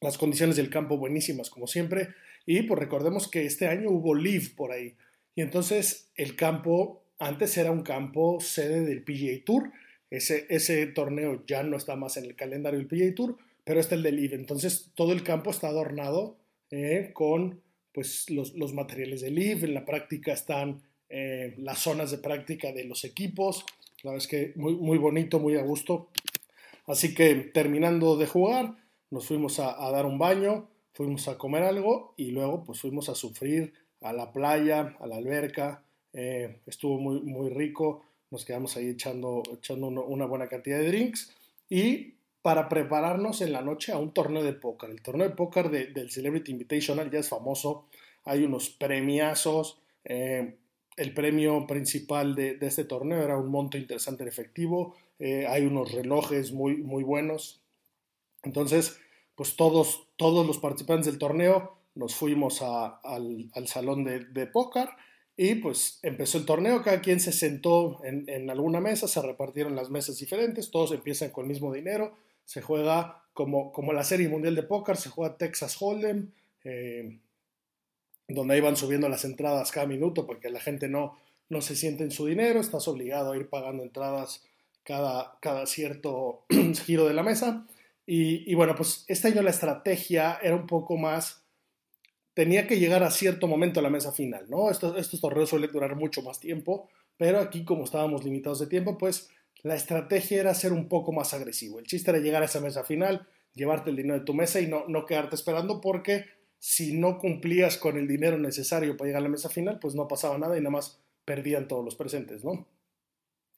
Las 0.00 0.16
condiciones 0.16 0.54
del 0.54 0.70
campo 0.70 0.96
buenísimas, 0.96 1.50
como 1.50 1.66
siempre. 1.66 2.10
Y 2.46 2.62
pues 2.62 2.78
recordemos 2.78 3.28
que 3.28 3.44
este 3.44 3.66
año 3.66 3.90
hubo 3.90 4.14
Live 4.14 4.50
por 4.56 4.70
ahí. 4.70 4.94
Y 5.34 5.42
entonces 5.42 6.08
el 6.14 6.36
campo, 6.36 7.02
antes 7.18 7.56
era 7.58 7.72
un 7.72 7.82
campo 7.82 8.38
sede 8.40 8.82
del 8.82 9.02
PGA 9.02 9.44
Tour. 9.44 9.72
Ese, 10.08 10.46
ese 10.50 10.86
torneo 10.86 11.42
ya 11.48 11.64
no 11.64 11.76
está 11.76 11.96
más 11.96 12.16
en 12.16 12.26
el 12.26 12.36
calendario 12.36 12.78
del 12.78 12.86
PGA 12.86 13.12
Tour, 13.16 13.38
pero 13.64 13.80
está 13.80 13.96
el 13.96 14.04
de 14.04 14.12
Live. 14.12 14.36
Entonces 14.36 14.92
todo 14.94 15.12
el 15.12 15.24
campo 15.24 15.50
está 15.50 15.66
adornado 15.66 16.36
eh, 16.70 17.10
con 17.12 17.60
pues 17.92 18.30
los, 18.30 18.74
materiales 18.74 19.20
de 19.20 19.30
Live, 19.30 19.66
en 19.66 19.74
la 19.74 19.84
práctica 19.84 20.32
están 20.32 20.82
eh, 21.08 21.54
las 21.58 21.78
zonas 21.78 22.10
de 22.10 22.18
práctica 22.18 22.72
de 22.72 22.84
los 22.84 23.04
equipos, 23.04 23.64
la 24.02 24.12
verdad 24.12 24.24
es 24.24 24.28
que 24.28 24.52
muy, 24.56 24.74
muy 24.74 24.98
bonito, 24.98 25.38
muy 25.38 25.56
a 25.56 25.62
gusto. 25.62 26.08
Así 26.86 27.14
que 27.14 27.34
terminando 27.34 28.16
de 28.16 28.26
jugar, 28.26 28.76
nos 29.10 29.26
fuimos 29.26 29.60
a, 29.60 29.90
dar 29.90 30.06
un 30.06 30.18
baño, 30.18 30.68
fuimos 30.92 31.28
a 31.28 31.36
comer 31.36 31.62
algo 31.62 32.14
y 32.16 32.30
luego 32.30 32.64
pues 32.64 32.80
fuimos 32.80 33.08
a 33.08 33.14
sufrir 33.14 33.74
a 34.00 34.12
la 34.12 34.32
playa, 34.32 34.96
a 35.00 35.06
la 35.06 35.16
alberca, 35.16 35.82
eh, 36.12 36.60
estuvo 36.66 36.98
muy, 36.98 37.20
muy 37.20 37.50
rico, 37.50 38.04
nos 38.30 38.44
quedamos 38.44 38.76
ahí 38.76 38.88
echando, 38.88 39.42
echando 39.52 39.88
una 39.88 40.26
buena 40.26 40.48
cantidad 40.48 40.78
de 40.78 40.88
drinks 40.88 41.34
y 41.68 42.14
para 42.42 42.68
prepararnos 42.68 43.42
en 43.42 43.52
la 43.52 43.60
noche 43.60 43.92
a 43.92 43.98
un 43.98 44.12
torneo 44.12 44.42
de 44.42 44.54
póker. 44.54 44.90
El 44.90 45.02
torneo 45.02 45.28
de 45.28 45.34
póker 45.34 45.70
del 45.70 46.10
Celebrity 46.10 46.52
Invitational 46.52 47.10
ya 47.10 47.18
es 47.18 47.28
famoso, 47.28 47.86
hay 48.24 48.44
unos 48.44 48.70
premiazos. 48.70 49.78
Eh, 50.04 50.56
el 50.96 51.14
premio 51.14 51.66
principal 51.66 52.34
de, 52.34 52.58
este 52.60 52.84
torneo 52.84 53.22
era 53.22 53.38
un 53.38 53.48
monto 53.48 53.78
interesante 53.78 54.22
en 54.22 54.28
efectivo, 54.28 54.94
eh, 55.18 55.46
hay 55.46 55.64
unos 55.64 55.92
relojes 55.92 56.52
muy, 56.52 56.76
muy 56.76 57.02
buenos. 57.02 57.60
Entonces, 58.42 58.98
pues 59.34 59.56
todos, 59.56 60.06
todos 60.16 60.46
los 60.46 60.58
participantes 60.58 61.06
del 61.06 61.18
torneo 61.18 61.76
nos 61.94 62.14
fuimos 62.14 62.62
al, 62.62 63.50
salón 63.66 64.04
de, 64.04 64.46
póker 64.46 64.88
y 65.36 65.56
pues 65.56 65.98
empezó 66.02 66.38
el 66.38 66.46
torneo, 66.46 66.82
cada 66.82 67.00
quien 67.00 67.20
se 67.20 67.32
sentó 67.32 68.02
en, 68.04 68.28
en 68.28 68.50
alguna 68.50 68.80
mesa, 68.80 69.08
se 69.08 69.22
repartieron 69.22 69.76
las 69.76 69.90
mesas 69.90 70.18
diferentes, 70.18 70.70
todos 70.70 70.92
empiezan 70.92 71.30
con 71.30 71.44
el 71.44 71.50
mismo 71.50 71.72
dinero, 71.72 72.14
se 72.44 72.62
juega 72.62 73.24
como, 73.32 73.72
como 73.72 73.92
la 73.92 74.04
Serie 74.04 74.28
Mundial 74.28 74.54
de 74.54 74.62
Póker, 74.62 74.96
se 74.96 75.08
juega 75.10 75.36
Texas 75.36 75.76
Hold'em, 75.80 76.30
eh, 76.64 77.18
donde 78.28 78.54
ahí 78.54 78.60
van 78.60 78.76
subiendo 78.76 79.08
las 79.08 79.24
entradas 79.24 79.72
cada 79.72 79.86
minuto 79.86 80.26
porque 80.26 80.50
la 80.50 80.60
gente 80.60 80.88
no, 80.88 81.18
no 81.48 81.60
se 81.60 81.76
siente 81.76 82.04
en 82.04 82.10
su 82.10 82.26
dinero, 82.26 82.60
estás 82.60 82.86
obligado 82.88 83.32
a 83.32 83.36
ir 83.36 83.48
pagando 83.48 83.82
entradas 83.82 84.44
cada, 84.84 85.36
cada 85.40 85.66
cierto 85.66 86.44
giro 86.86 87.06
de 87.06 87.14
la 87.14 87.22
mesa. 87.22 87.66
Y, 88.12 88.54
bueno, 88.56 88.74
pues 88.74 89.04
este 89.06 89.28
año 89.28 89.40
la 89.40 89.50
estrategia 89.50 90.40
era 90.42 90.56
un 90.56 90.66
poco 90.66 90.96
más, 90.96 91.44
tenía 92.34 92.66
que 92.66 92.80
llegar 92.80 93.04
a 93.04 93.10
cierto 93.12 93.46
momento 93.46 93.78
a 93.78 93.84
la 93.84 93.90
mesa 93.90 94.10
final, 94.10 94.46
¿no? 94.50 94.68
Estos, 94.68 94.98
estos 94.98 95.20
torneos 95.20 95.48
suelen 95.48 95.70
durar 95.70 95.94
mucho 95.94 96.20
más 96.20 96.40
tiempo, 96.40 96.88
pero 97.16 97.38
aquí 97.38 97.64
como 97.64 97.84
estábamos 97.84 98.24
limitados 98.24 98.58
de 98.58 98.66
tiempo, 98.66 98.98
pues 98.98 99.30
la 99.62 99.74
estrategia 99.74 100.40
era 100.40 100.54
ser 100.54 100.72
un 100.72 100.88
poco 100.88 101.12
más 101.12 101.34
agresivo. 101.34 101.78
El 101.78 101.86
chiste 101.86 102.10
era 102.10 102.20
llegar 102.20 102.42
a 102.42 102.46
esa 102.46 102.60
mesa 102.60 102.84
final, 102.84 103.28
llevarte 103.54 103.90
el 103.90 103.96
dinero 103.96 104.18
de 104.18 104.24
tu 104.24 104.34
mesa 104.34 104.60
y 104.60 104.66
no, 104.66 104.84
no 104.88 105.06
quedarte 105.06 105.34
esperando 105.34 105.80
porque 105.80 106.24
si 106.58 106.98
no 106.98 107.18
cumplías 107.18 107.78
con 107.78 107.96
el 107.96 108.06
dinero 108.06 108.38
necesario 108.38 108.96
para 108.96 109.08
llegar 109.08 109.20
a 109.20 109.24
la 109.24 109.30
mesa 109.30 109.48
final, 109.48 109.78
pues 109.78 109.94
no 109.94 110.06
pasaba 110.06 110.38
nada 110.38 110.56
y 110.56 110.60
nada 110.60 110.70
más 110.70 111.00
perdían 111.24 111.68
todos 111.68 111.84
los 111.84 111.94
presentes, 111.94 112.44
¿no? 112.44 112.66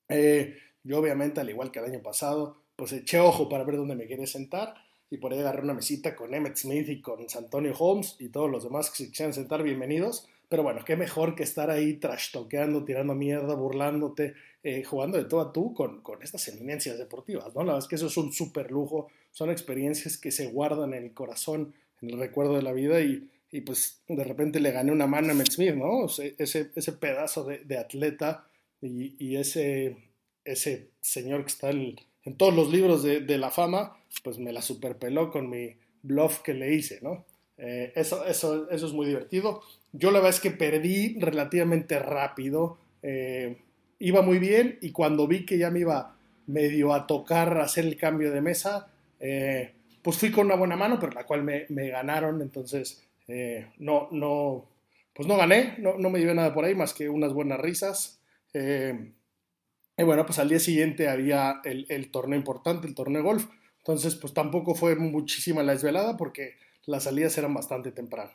Eh, 0.08 0.56
yo 0.84 0.98
obviamente, 0.98 1.40
al 1.40 1.50
igual 1.50 1.70
que 1.70 1.78
el 1.78 1.86
año 1.86 2.02
pasado, 2.02 2.62
pues 2.76 2.92
eché 2.92 3.18
ojo 3.18 3.48
para 3.48 3.64
ver 3.64 3.76
dónde 3.76 3.94
me 3.94 4.06
quería 4.06 4.26
sentar 4.26 4.74
y 5.10 5.18
por 5.18 5.32
ahí 5.32 5.40
agarré 5.40 5.62
una 5.62 5.74
mesita 5.74 6.16
con 6.16 6.34
Emmett 6.34 6.56
Smith 6.56 6.88
y 6.88 7.00
con 7.00 7.26
Antonio 7.36 7.74
Holmes 7.78 8.16
y 8.18 8.28
todos 8.28 8.50
los 8.50 8.64
demás 8.64 8.90
que 8.90 8.96
se 8.96 9.08
quisieran 9.08 9.34
sentar 9.34 9.62
bienvenidos. 9.62 10.28
Pero 10.52 10.64
bueno, 10.64 10.84
qué 10.84 10.96
mejor 10.96 11.34
que 11.34 11.44
estar 11.44 11.70
ahí 11.70 11.94
trash-toqueando, 11.94 12.84
tirando 12.84 13.14
mierda, 13.14 13.54
burlándote, 13.54 14.34
eh, 14.62 14.84
jugando 14.84 15.16
de 15.16 15.24
todo 15.24 15.40
a 15.40 15.50
tú 15.50 15.72
con, 15.72 16.02
con, 16.02 16.22
estas 16.22 16.46
eminencias 16.48 16.98
deportivas, 16.98 17.54
¿no? 17.54 17.62
La 17.62 17.72
verdad 17.72 17.78
es 17.78 17.88
que 17.88 17.94
eso 17.94 18.08
es 18.08 18.16
un 18.18 18.34
súper 18.34 18.70
lujo, 18.70 19.08
son 19.30 19.50
experiencias 19.50 20.18
que 20.18 20.30
se 20.30 20.48
guardan 20.48 20.92
en 20.92 21.04
el 21.04 21.14
corazón, 21.14 21.72
en 22.02 22.10
el 22.10 22.18
recuerdo 22.18 22.56
de 22.56 22.60
la 22.60 22.74
vida 22.74 23.00
y, 23.00 23.30
y 23.50 23.62
pues 23.62 24.02
de 24.06 24.24
repente 24.24 24.60
le 24.60 24.72
gané 24.72 24.92
una 24.92 25.06
mano 25.06 25.28
a 25.28 25.30
Emmett 25.30 25.50
Smith, 25.50 25.74
¿no? 25.74 26.04
ese, 26.04 26.70
ese 26.74 26.92
pedazo 26.92 27.44
de, 27.44 27.60
de 27.64 27.78
atleta 27.78 28.46
y, 28.82 29.14
y, 29.18 29.36
ese, 29.36 29.96
ese 30.44 30.90
señor 31.00 31.46
que 31.46 31.50
está 31.50 31.70
en, 31.70 31.96
en 32.24 32.36
todos 32.36 32.52
los 32.52 32.70
libros 32.70 33.02
de, 33.02 33.20
de, 33.20 33.38
la 33.38 33.50
fama, 33.50 33.96
pues 34.22 34.38
me 34.38 34.52
la 34.52 34.60
superpeló 34.60 35.30
con 35.30 35.48
mi 35.48 35.78
bluff 36.02 36.40
que 36.40 36.52
le 36.52 36.74
hice, 36.74 36.98
¿no? 37.00 37.24
Eh, 37.56 37.92
eso, 37.96 38.26
eso, 38.26 38.68
eso 38.70 38.86
es 38.86 38.92
muy 38.92 39.06
divertido. 39.06 39.62
Yo 39.92 40.10
la 40.10 40.18
verdad 40.18 40.34
es 40.34 40.40
que 40.40 40.50
perdí 40.50 41.18
relativamente 41.20 41.98
rápido. 41.98 42.78
Eh, 43.02 43.58
iba 43.98 44.22
muy 44.22 44.38
bien 44.38 44.78
y 44.80 44.90
cuando 44.90 45.26
vi 45.26 45.44
que 45.44 45.58
ya 45.58 45.70
me 45.70 45.80
iba 45.80 46.16
medio 46.46 46.94
a 46.94 47.06
tocar 47.06 47.58
hacer 47.58 47.84
el 47.84 47.96
cambio 47.96 48.32
de 48.32 48.40
mesa, 48.40 48.88
eh, 49.20 49.74
pues 50.02 50.18
fui 50.18 50.32
con 50.32 50.46
una 50.46 50.56
buena 50.56 50.76
mano, 50.76 50.98
pero 50.98 51.12
la 51.12 51.26
cual 51.26 51.44
me, 51.44 51.66
ganaron. 51.68 52.40
Entonces, 52.40 53.02
eh, 53.28 53.68
no, 53.78 54.08
no, 54.10 54.66
pues 55.14 55.28
no 55.28 55.36
gané, 55.36 55.74
no, 55.78 55.98
no, 55.98 56.08
me 56.10 56.18
llevé 56.18 56.34
nada 56.34 56.54
por 56.54 56.64
ahí 56.64 56.74
más 56.74 56.94
que 56.94 57.08
unas 57.08 57.32
buenas 57.34 57.60
risas. 57.60 58.18
Y 58.54 60.04
bueno, 60.04 60.24
pues 60.26 60.38
al 60.38 60.48
día 60.48 60.58
siguiente 60.58 61.08
había 61.08 61.60
el, 61.64 61.86
el 61.90 62.10
torneo 62.10 62.38
importante, 62.38 62.86
el 62.86 62.94
torneo 62.94 63.22
golf. 63.22 63.46
Entonces, 63.78 64.14
pues 64.16 64.32
tampoco 64.32 64.74
fue 64.74 64.96
muchísima 64.96 65.62
la 65.62 65.72
desvelada 65.72 66.16
porque 66.16 66.56
las 66.86 67.04
salidas 67.04 67.36
eran 67.36 67.52
bastante 67.54 67.92
temprano 67.92 68.32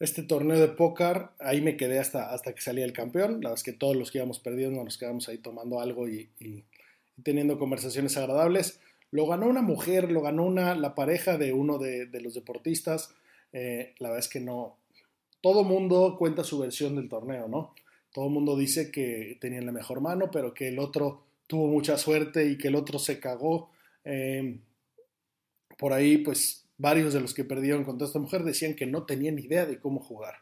este 0.00 0.22
torneo 0.22 0.58
de 0.58 0.68
póker, 0.68 1.28
ahí 1.38 1.60
me 1.60 1.76
quedé 1.76 1.98
hasta, 1.98 2.32
hasta 2.32 2.54
que 2.54 2.62
salía 2.62 2.86
el 2.86 2.94
campeón. 2.94 3.32
La 3.42 3.50
verdad 3.50 3.54
es 3.54 3.62
que 3.62 3.74
todos 3.74 3.94
los 3.94 4.10
que 4.10 4.18
íbamos 4.18 4.40
perdiendo 4.40 4.82
nos 4.82 4.96
quedamos 4.96 5.28
ahí 5.28 5.38
tomando 5.38 5.78
algo 5.78 6.08
y, 6.08 6.30
y, 6.40 6.64
teniendo 7.22 7.58
conversaciones 7.58 8.16
agradables. 8.16 8.80
Lo 9.10 9.26
ganó 9.26 9.46
una 9.46 9.60
mujer, 9.60 10.10
lo 10.10 10.22
ganó 10.22 10.44
una, 10.46 10.74
la 10.74 10.94
pareja 10.94 11.36
de 11.36 11.52
uno 11.52 11.78
de, 11.78 12.06
de 12.06 12.20
los 12.22 12.34
deportistas. 12.34 13.14
Eh, 13.52 13.94
la 13.98 14.08
verdad 14.08 14.24
es 14.24 14.30
que 14.30 14.40
no. 14.40 14.78
Todo 15.42 15.64
mundo 15.64 16.16
cuenta 16.18 16.44
su 16.44 16.58
versión 16.58 16.96
del 16.96 17.08
torneo, 17.08 17.46
¿no? 17.46 17.74
Todo 18.12 18.28
mundo 18.30 18.56
dice 18.56 18.90
que 18.90 19.36
tenían 19.38 19.66
la 19.66 19.72
mejor 19.72 20.00
mano, 20.00 20.30
pero 20.30 20.54
que 20.54 20.68
el 20.68 20.78
otro 20.78 21.22
tuvo 21.46 21.66
mucha 21.66 21.98
suerte 21.98 22.46
y 22.46 22.56
que 22.56 22.68
el 22.68 22.74
otro 22.74 22.98
se 22.98 23.20
cagó. 23.20 23.70
Eh, 24.04 24.58
por 25.76 25.92
ahí, 25.92 26.18
pues 26.18 26.64
varios 26.80 27.12
de 27.12 27.20
los 27.20 27.34
que 27.34 27.44
perdieron 27.44 27.84
contra 27.84 28.06
esta 28.06 28.18
mujer 28.18 28.42
decían 28.42 28.74
que 28.74 28.86
no 28.86 29.04
tenían 29.04 29.38
idea 29.38 29.66
de 29.66 29.78
cómo 29.78 30.00
jugar. 30.00 30.36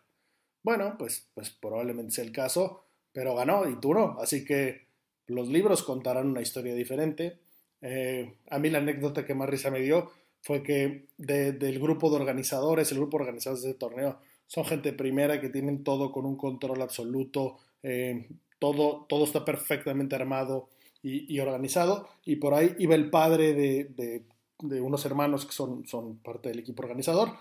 Bueno, 0.62 0.94
pues, 0.96 1.28
pues 1.34 1.50
probablemente 1.50 2.12
sea 2.12 2.24
el 2.24 2.30
caso, 2.30 2.84
pero 3.12 3.34
ganó 3.34 3.68
y 3.68 3.80
tú 3.80 3.92
no. 3.92 4.16
Así 4.20 4.44
que 4.44 4.86
los 5.26 5.48
libros 5.48 5.82
contarán 5.82 6.28
una 6.28 6.40
historia 6.40 6.74
diferente. 6.74 7.38
Eh, 7.80 8.36
a 8.50 8.58
mí 8.60 8.70
la 8.70 8.78
anécdota 8.78 9.26
que 9.26 9.34
más 9.34 9.48
risa 9.48 9.72
me 9.72 9.80
dio 9.80 10.12
fue 10.40 10.62
que 10.62 11.06
de, 11.16 11.52
del 11.52 11.80
grupo 11.80 12.08
de 12.08 12.16
organizadores, 12.16 12.92
el 12.92 12.98
grupo 12.98 13.16
organizador 13.16 13.58
de 13.58 13.70
este 13.70 13.78
torneo, 13.78 14.20
son 14.46 14.64
gente 14.64 14.92
primera 14.92 15.40
que 15.40 15.48
tienen 15.48 15.82
todo 15.82 16.12
con 16.12 16.24
un 16.24 16.36
control 16.36 16.80
absoluto, 16.82 17.58
eh, 17.82 18.28
todo, 18.60 19.06
todo 19.08 19.24
está 19.24 19.44
perfectamente 19.44 20.14
armado 20.14 20.68
y, 21.02 21.36
organizado. 21.40 22.08
Y 22.24 22.36
por 22.36 22.54
ahí 22.54 22.76
iba 22.78 22.94
el 22.94 23.10
padre 23.10 23.54
de 23.54 24.22
de 24.60 24.80
unos 24.80 25.04
hermanos 25.04 25.46
que 25.46 25.52
son, 25.52 25.86
son 25.86 26.16
parte 26.18 26.48
del 26.48 26.60
equipo 26.60 26.82
organizador, 26.82 27.32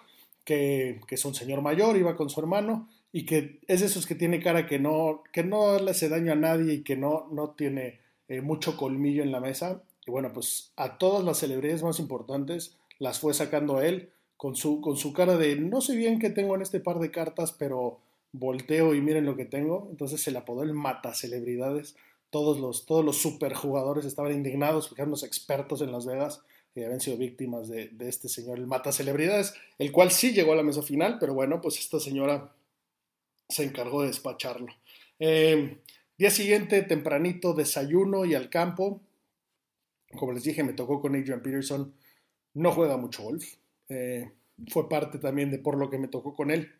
que, 0.43 1.01
que, 1.07 1.15
es 1.15 1.25
un 1.25 1.35
señor 1.35 1.61
mayor, 1.61 1.97
iba 1.97 2.15
con 2.15 2.29
su 2.29 2.39
hermano, 2.39 2.87
y 3.11 3.25
que 3.25 3.59
es 3.67 3.79
de 3.79 3.87
esos 3.87 4.05
que 4.05 4.15
tiene 4.15 4.41
cara 4.41 4.67
que 4.67 4.79
no, 4.79 5.23
que 5.31 5.43
no 5.43 5.79
le 5.79 5.91
hace 5.91 6.09
daño 6.09 6.33
a 6.33 6.35
nadie 6.35 6.75
y 6.75 6.83
que 6.83 6.95
no, 6.95 7.27
no 7.31 7.51
tiene 7.51 7.99
eh, 8.27 8.41
mucho 8.41 8.77
colmillo 8.77 9.23
en 9.23 9.31
la 9.31 9.39
mesa. 9.39 9.81
Y 10.05 10.11
bueno, 10.11 10.31
pues 10.33 10.71
a 10.75 10.97
todas 10.97 11.23
las 11.23 11.39
celebridades 11.39 11.83
más 11.83 11.99
importantes 11.99 12.77
las 12.99 13.19
fue 13.19 13.33
sacando 13.33 13.81
él 13.81 14.11
con 14.35 14.55
su, 14.55 14.81
con 14.81 14.97
su 14.97 15.13
cara 15.13 15.37
de 15.37 15.55
no 15.55 15.81
sé 15.81 15.95
bien 15.95 16.19
qué 16.19 16.29
tengo 16.29 16.55
en 16.55 16.61
este 16.61 16.79
par 16.79 16.99
de 16.99 17.11
cartas, 17.11 17.53
pero 17.53 17.99
volteo 18.33 18.93
y 18.93 19.01
miren 19.01 19.25
lo 19.25 19.35
que 19.35 19.45
tengo. 19.45 19.87
Entonces 19.89 20.21
se 20.21 20.31
le 20.31 20.39
apodó 20.39 20.63
el 20.63 20.73
mata 20.73 21.13
celebridades. 21.13 21.95
Todos 22.29 22.59
los, 22.59 22.85
todos 22.85 23.03
los 23.03 23.17
superjugadores 23.17 24.05
estaban 24.05 24.33
indignados, 24.33 24.89
fijándose 24.89 25.25
expertos 25.25 25.81
en 25.81 25.91
Las 25.91 26.05
Vegas 26.05 26.41
que 26.77 26.85
habían 26.85 27.01
sido 27.01 27.17
víctimas 27.17 27.67
de, 27.69 27.87
de, 27.87 28.07
este 28.07 28.29
señor, 28.29 28.59
el 28.59 28.67
Mata 28.67 28.91
Celebridades, 28.91 29.55
el 29.79 29.91
cual 29.91 30.11
sí 30.11 30.31
llegó 30.31 30.53
a 30.53 30.55
la 30.55 30.61
mesa 30.61 30.83
final, 30.83 31.17
pero 31.19 31.33
bueno, 31.33 31.59
pues 31.59 31.79
esta 31.79 31.99
señora 31.99 32.53
se 33.49 33.63
encargó 33.63 34.01
de 34.01 34.09
despacharlo. 34.09 34.67
Eh, 35.17 35.79
día 36.19 36.29
siguiente, 36.29 36.83
tempranito, 36.83 37.55
desayuno 37.55 38.25
y 38.25 38.35
al 38.35 38.51
campo. 38.51 39.01
Como 40.19 40.33
les 40.33 40.43
dije, 40.43 40.63
me 40.63 40.73
tocó 40.73 41.01
con 41.01 41.15
Adrian 41.15 41.41
Peterson. 41.41 41.95
No 42.53 42.71
juega 42.71 42.95
mucho 42.95 43.23
golf. 43.23 43.55
Eh, 43.89 44.31
fue 44.67 44.87
parte 44.87 45.17
también 45.17 45.49
de 45.49 45.57
por 45.57 45.77
lo 45.77 45.89
que 45.89 45.97
me 45.97 46.07
tocó 46.07 46.35
con 46.35 46.51
él. 46.51 46.71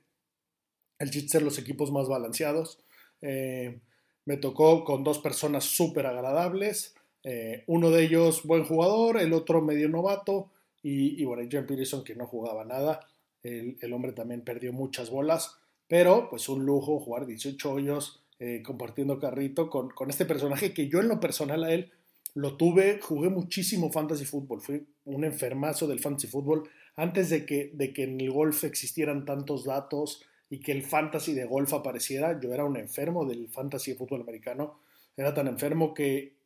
El 1.00 1.10
chiste 1.10 1.30
ser 1.30 1.42
los 1.42 1.58
equipos 1.58 1.92
más 1.92 2.08
balanceados. 2.08 2.84
Eh, 3.22 3.80
me 4.26 4.38
tocó 4.38 4.84
con 4.84 5.04
dos 5.04 5.18
personas 5.18 5.64
súper 5.64 6.06
agradables. 6.06 6.94
Eh, 7.30 7.66
uno 7.68 7.92
de 7.92 8.06
ellos 8.06 8.44
buen 8.44 8.64
jugador, 8.64 9.20
el 9.20 9.34
otro 9.34 9.62
medio 9.62 9.90
novato 9.90 10.50
y, 10.82 11.22
y 11.22 11.26
bueno, 11.26 11.46
John 11.52 11.66
Peterson 11.66 12.02
que 12.02 12.16
no 12.16 12.26
jugaba 12.26 12.64
nada. 12.64 13.02
El, 13.44 13.92
hombre 13.92 14.14
también 14.14 14.46
perdió 14.46 14.72
muchas 14.72 15.10
bolas, 15.10 15.58
pero 15.90 16.30
pues 16.30 16.48
un 16.48 16.66
lujo 16.66 17.02
jugar 17.02 17.26
18 17.26 17.70
hoyos 17.70 18.24
eh, 18.40 18.64
compartiendo 18.64 19.20
carrito 19.20 19.70
con, 19.70 19.90
con, 19.90 20.10
este 20.10 20.24
personaje 20.24 20.74
que 20.74 20.88
yo 20.88 21.02
en 21.02 21.10
lo 21.10 21.20
personal 21.20 21.66
a 21.66 21.74
él 21.74 21.92
lo 22.34 22.56
tuve, 22.56 23.02
jugué 23.02 23.28
muchísimo 23.28 23.92
fantasy 23.92 24.24
fútbol, 24.24 24.62
fui 24.62 24.88
un 25.04 25.26
enfermazo 25.26 25.86
del 25.86 26.00
fantasy 26.00 26.28
fútbol 26.28 26.70
antes 26.96 27.30
de 27.30 27.46
que, 27.46 27.72
de 27.74 27.92
que 27.92 28.04
en 28.04 28.22
el 28.22 28.32
golf 28.32 28.64
existieran 28.64 29.26
tantos 29.26 29.66
datos 29.66 30.24
y 30.50 30.60
que 30.60 30.72
el 30.72 30.84
fantasy 30.84 31.34
de 31.34 31.44
golf 31.44 31.74
apareciera, 31.74 32.40
yo 32.40 32.54
era 32.54 32.64
un 32.64 32.78
enfermo 32.78 33.26
del 33.26 33.50
fantasy 33.50 33.92
de 33.92 33.98
fútbol 33.98 34.22
americano, 34.22 34.80
era 35.18 35.34
tan 35.34 35.48
enfermo 35.48 35.94
que 35.94 36.38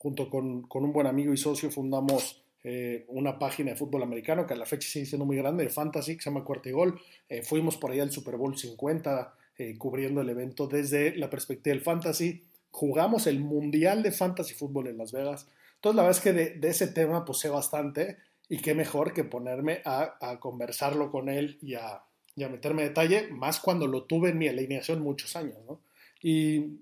junto 0.00 0.30
con, 0.30 0.62
con, 0.62 0.82
un 0.82 0.92
buen 0.92 1.06
amigo 1.06 1.32
y 1.32 1.36
socio, 1.36 1.70
fundamos 1.70 2.42
eh, 2.64 3.04
una 3.08 3.38
página 3.38 3.70
de 3.70 3.76
fútbol 3.76 4.02
americano 4.02 4.46
que 4.46 4.54
a 4.54 4.56
la 4.56 4.64
fecha 4.64 4.88
sigue 4.88 5.04
siendo 5.04 5.26
muy 5.26 5.36
grande, 5.36 5.64
de 5.64 5.70
fantasy, 5.70 6.16
que 6.16 6.22
se 6.22 6.30
llama 6.30 6.44
Cuarta 6.44 6.70
y 6.70 6.72
Gol. 6.72 6.98
Eh, 7.28 7.42
fuimos 7.42 7.76
por 7.76 7.90
allá 7.90 8.02
al 8.02 8.10
Super 8.10 8.36
Bowl 8.36 8.56
50, 8.56 9.34
eh, 9.58 9.76
cubriendo 9.76 10.22
el 10.22 10.28
evento 10.30 10.66
desde 10.66 11.14
la 11.16 11.28
perspectiva 11.28 11.74
del 11.74 11.82
fantasy. 11.82 12.44
Jugamos 12.70 13.26
el 13.26 13.40
Mundial 13.40 14.02
de 14.02 14.10
Fantasy 14.10 14.54
Fútbol 14.54 14.88
en 14.88 14.96
Las 14.96 15.12
Vegas. 15.12 15.48
Entonces, 15.76 15.96
la 15.96 16.02
verdad 16.02 16.18
es 16.18 16.22
que 16.22 16.32
de, 16.32 16.68
ese 16.68 16.86
tema 16.88 17.24
pues 17.24 17.46
bastante 17.50 18.16
y 18.48 18.58
qué 18.58 18.74
mejor 18.74 19.12
que 19.12 19.24
ponerme 19.24 19.80
a, 19.84 20.38
conversarlo 20.40 21.10
con 21.10 21.28
él 21.28 21.58
y 21.62 21.74
a, 21.74 22.02
meterme 22.36 22.82
detalle, 22.82 23.28
más 23.30 23.60
cuando 23.60 23.86
lo 23.86 24.04
tuve 24.04 24.30
en 24.30 24.38
mi 24.38 24.48
alineación 24.48 25.02
muchos 25.02 25.36
años, 25.36 25.58
¿no? 25.68 25.80
Y, 26.22 26.80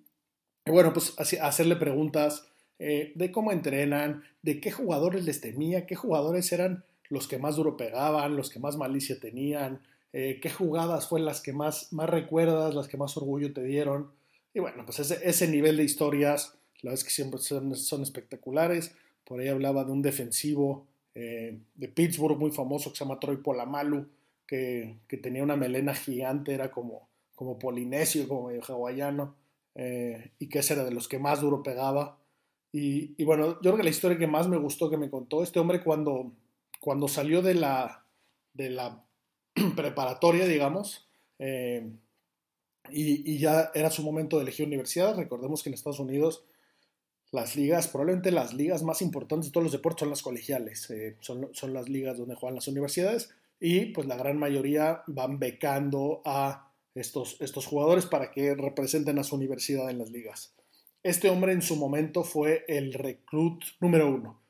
bueno, 0.66 0.92
pues 0.92 1.14
hacerle 1.18 1.76
preguntas 1.76 2.47
eh, 2.78 3.12
de 3.16 3.32
cómo 3.32 3.50
entrenan, 3.50 4.22
de 4.42 4.60
qué 4.60 4.70
jugadores 4.70 5.24
les 5.24 5.40
temía, 5.40 5.84
qué 5.86 5.96
jugadores 5.96 6.52
eran 6.52 6.84
los 7.08 7.26
que 7.26 7.38
más 7.38 7.56
duro 7.56 7.76
pegaban, 7.76 8.36
los 8.36 8.50
que 8.50 8.60
más 8.60 8.76
malicia 8.76 9.18
tenían, 9.18 9.80
eh, 10.12 10.38
qué 10.40 10.48
jugadas 10.50 11.08
fueron 11.08 11.26
las 11.26 11.40
que 11.40 11.52
más, 11.52 11.92
más 11.92 12.08
recuerdas, 12.08 12.74
las 12.74 12.86
que 12.86 12.96
más 12.96 13.16
orgullo 13.16 13.52
te 13.52 13.64
dieron. 13.64 14.10
Y 14.54 14.60
bueno, 14.60 14.84
pues 14.84 15.00
ese, 15.00 15.18
ese 15.28 15.48
nivel 15.48 15.76
de 15.76 15.84
historias, 15.84 16.54
la 16.82 16.90
verdad 16.90 17.00
es 17.00 17.04
que 17.04 17.10
siempre 17.10 17.40
son, 17.40 17.74
son 17.74 18.02
espectaculares. 18.02 18.94
Por 19.24 19.40
ahí 19.40 19.48
hablaba 19.48 19.84
de 19.84 19.92
un 19.92 20.02
defensivo 20.02 20.86
eh, 21.14 21.58
de 21.74 21.88
Pittsburgh 21.88 22.38
muy 22.38 22.52
famoso 22.52 22.90
que 22.90 22.96
se 22.96 23.04
llama 23.04 23.18
Troy 23.18 23.38
Polamalu, 23.38 24.06
que, 24.46 24.98
que 25.08 25.16
tenía 25.16 25.42
una 25.42 25.56
melena 25.56 25.94
gigante, 25.94 26.54
era 26.54 26.70
como, 26.70 27.08
como 27.34 27.58
polinesio, 27.58 28.28
como 28.28 28.48
medio 28.48 28.62
hawaiano, 28.62 29.34
y 30.40 30.48
que 30.48 30.58
ese 30.58 30.74
era 30.74 30.84
de 30.84 30.90
los 30.90 31.06
que 31.06 31.20
más 31.20 31.40
duro 31.40 31.62
pegaba. 31.62 32.17
Y, 32.70 33.24
bueno, 33.24 33.54
yo 33.54 33.60
creo 33.60 33.76
que 33.78 33.82
la 33.82 33.90
historia 33.90 34.18
que 34.18 34.26
más 34.26 34.46
me 34.46 34.58
gustó 34.58 34.90
que 34.90 34.98
me 34.98 35.10
contó 35.10 35.42
este 35.42 35.58
hombre 35.58 35.82
cuando, 35.82 36.32
cuando 36.80 37.08
salió 37.08 37.40
de 37.40 37.54
la, 37.54 38.04
de 38.52 38.70
la 38.70 39.02
preparatoria, 39.76 40.46
digamos, 40.46 41.08
eh, 41.38 41.90
y, 42.90 43.32
y, 43.32 43.38
ya 43.38 43.70
era 43.74 43.90
su 43.90 44.02
momento 44.02 44.36
de 44.36 44.42
elegir 44.42 44.66
universidad. 44.66 45.16
Recordemos 45.16 45.62
que 45.62 45.70
en 45.70 45.74
Estados 45.74 45.98
Unidos 45.98 46.44
las 47.30 47.56
ligas, 47.56 47.88
probablemente 47.88 48.32
las 48.32 48.54
ligas 48.54 48.82
más 48.82 49.02
importantes 49.02 49.48
de 49.48 49.52
todos 49.52 49.64
los 49.64 49.72
deportes 49.72 50.00
son 50.00 50.10
las 50.10 50.22
colegiales, 50.22 50.88
eh, 50.90 51.16
son, 51.20 51.50
son 51.52 51.74
las 51.74 51.88
ligas 51.88 52.16
donde 52.16 52.34
juegan 52.34 52.54
las 52.54 52.68
universidades 52.68 53.30
y 53.60 53.86
pues 53.86 54.06
la 54.06 54.16
gran 54.16 54.38
mayoría 54.38 55.02
van 55.06 55.38
becando 55.38 56.22
a 56.24 56.70
estos, 56.94 57.36
estos 57.40 57.66
jugadores 57.66 58.06
para 58.06 58.30
que 58.30 58.54
representen 58.54 59.18
a 59.18 59.24
su 59.24 59.36
universidad 59.36 59.90
en 59.90 59.98
las 59.98 60.10
ligas. 60.10 60.54
Este 61.02 61.30
hombre 61.30 61.52
en 61.52 61.62
su 61.62 61.76
momento 61.76 62.24
fue 62.24 62.64
el 62.68 62.92
reclut 62.92 63.64
número 63.80 64.08
uno. 64.12 64.40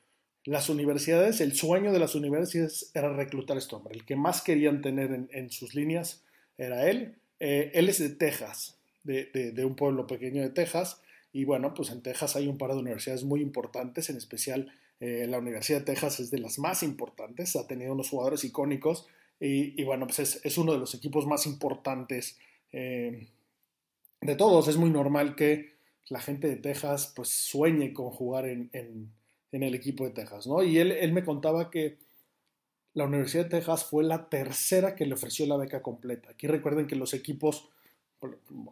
Las 0.44 0.70
universidades, 0.70 1.40
el 1.40 1.54
sueño 1.54 1.92
de 1.92 1.98
las 1.98 2.14
universidades 2.14 2.90
era 2.94 3.12
reclutar 3.12 3.56
a 3.56 3.60
este 3.60 3.74
hombre. 3.74 3.94
El 3.94 4.04
que 4.04 4.16
más 4.16 4.40
querían 4.40 4.80
tener 4.80 5.28
en, 5.30 5.50
sus 5.50 5.74
líneas 5.74 6.24
era 6.56 6.88
él. 6.88 7.16
Eh, 7.38 7.70
él 7.74 7.88
es 7.88 7.98
de 7.98 8.08
Texas, 8.10 8.78
de, 9.04 9.64
un 9.64 9.76
pueblo 9.76 10.06
pequeño 10.06 10.42
de 10.42 10.50
Texas. 10.50 11.02
Y 11.32 11.44
bueno, 11.44 11.74
pues 11.74 11.90
en 11.90 12.02
Texas 12.02 12.34
hay 12.36 12.48
un 12.48 12.56
par 12.56 12.70
de 12.72 12.78
universidades 12.78 13.24
muy 13.24 13.42
importantes, 13.42 14.08
en 14.08 14.16
especial 14.16 14.72
eh, 15.00 15.26
la 15.28 15.38
Universidad 15.38 15.80
de 15.80 15.84
Texas 15.84 16.18
es 16.20 16.30
de 16.30 16.38
las 16.38 16.58
más 16.58 16.82
importantes, 16.82 17.54
ha 17.54 17.66
tenido 17.66 17.92
unos 17.92 18.08
jugadores 18.08 18.42
icónicos 18.44 19.06
y, 19.40 19.84
bueno, 19.84 20.06
pues 20.06 20.40
es, 20.42 20.58
uno 20.58 20.72
de 20.72 20.78
los 20.78 20.94
equipos 20.94 21.26
más 21.26 21.46
importantes 21.46 22.38
eh, 22.72 23.28
de 24.20 24.34
todos. 24.34 24.66
Es 24.66 24.76
muy 24.76 24.90
normal 24.90 25.36
que 25.36 25.77
la 26.08 26.20
gente 26.20 26.48
de 26.48 26.56
Texas 26.56 27.12
pues 27.14 27.28
sueñe 27.28 27.92
con 27.92 28.10
jugar 28.10 28.46
en, 28.46 28.70
el 29.52 29.74
equipo 29.74 30.04
de 30.04 30.10
Texas, 30.10 30.46
¿no? 30.46 30.62
Y 30.62 30.78
él, 30.78 30.92
él 30.92 31.12
me 31.12 31.24
contaba 31.24 31.70
que 31.70 31.98
la 32.94 33.04
Universidad 33.04 33.44
de 33.44 33.50
Texas 33.50 33.84
fue 33.84 34.04
la 34.04 34.28
tercera 34.28 34.94
que 34.94 35.06
le 35.06 35.14
ofreció 35.14 35.46
la 35.46 35.56
beca 35.56 35.82
completa. 35.82 36.30
Aquí 36.30 36.46
recuerden 36.46 36.86
que 36.86 36.96
los 36.96 37.14
equipos, 37.14 37.68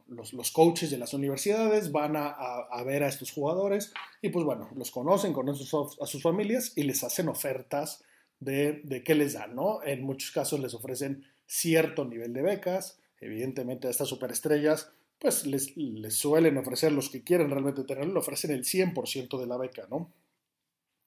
los, 0.09 0.51
coaches 0.51 0.91
de 0.91 0.99
las 0.99 1.15
universidades 1.15 1.93
van 1.93 2.15
a, 2.17 2.83
ver 2.85 3.05
a 3.05 3.09
estos 3.09 3.31
jugadores 3.31 3.93
y 4.23 4.31
pues 4.31 4.45
bueno, 4.45 4.69
los 4.75 4.91
conocen, 4.91 5.33
conocen 5.33 5.67
a 6.01 6.07
sus 6.07 6.23
familias 6.23 6.73
y 6.77 6.83
les 6.83 7.05
hacen 7.05 7.29
ofertas 7.29 8.03
de, 8.41 8.81
de 8.85 9.05
qué 9.05 9.15
les 9.15 9.35
dan, 9.35 9.55
¿no? 9.55 9.83
En 9.85 10.03
muchos 10.03 10.31
casos 10.31 10.61
les 10.61 10.75
ofrecen 10.75 11.25
cierto 11.47 12.05
nivel 12.05 12.33
de 12.33 12.43
becas, 12.43 12.99
evidentemente 13.21 13.87
a 13.87 13.91
estas 13.91 14.09
superestrellas 14.09 14.91
pues 15.19 15.47
les, 15.47 15.75
suelen 16.15 16.59
ofrecer 16.59 16.93
los 16.93 17.09
que 17.09 17.23
quieren 17.23 17.51
realmente 17.51 17.85
tenerlo, 17.85 18.15
le 18.15 18.19
ofrecen 18.19 18.51
el 18.51 18.65
100% 18.65 19.39
de 19.39 19.47
la 19.47 19.57
beca, 19.57 19.87
¿no? 19.91 20.13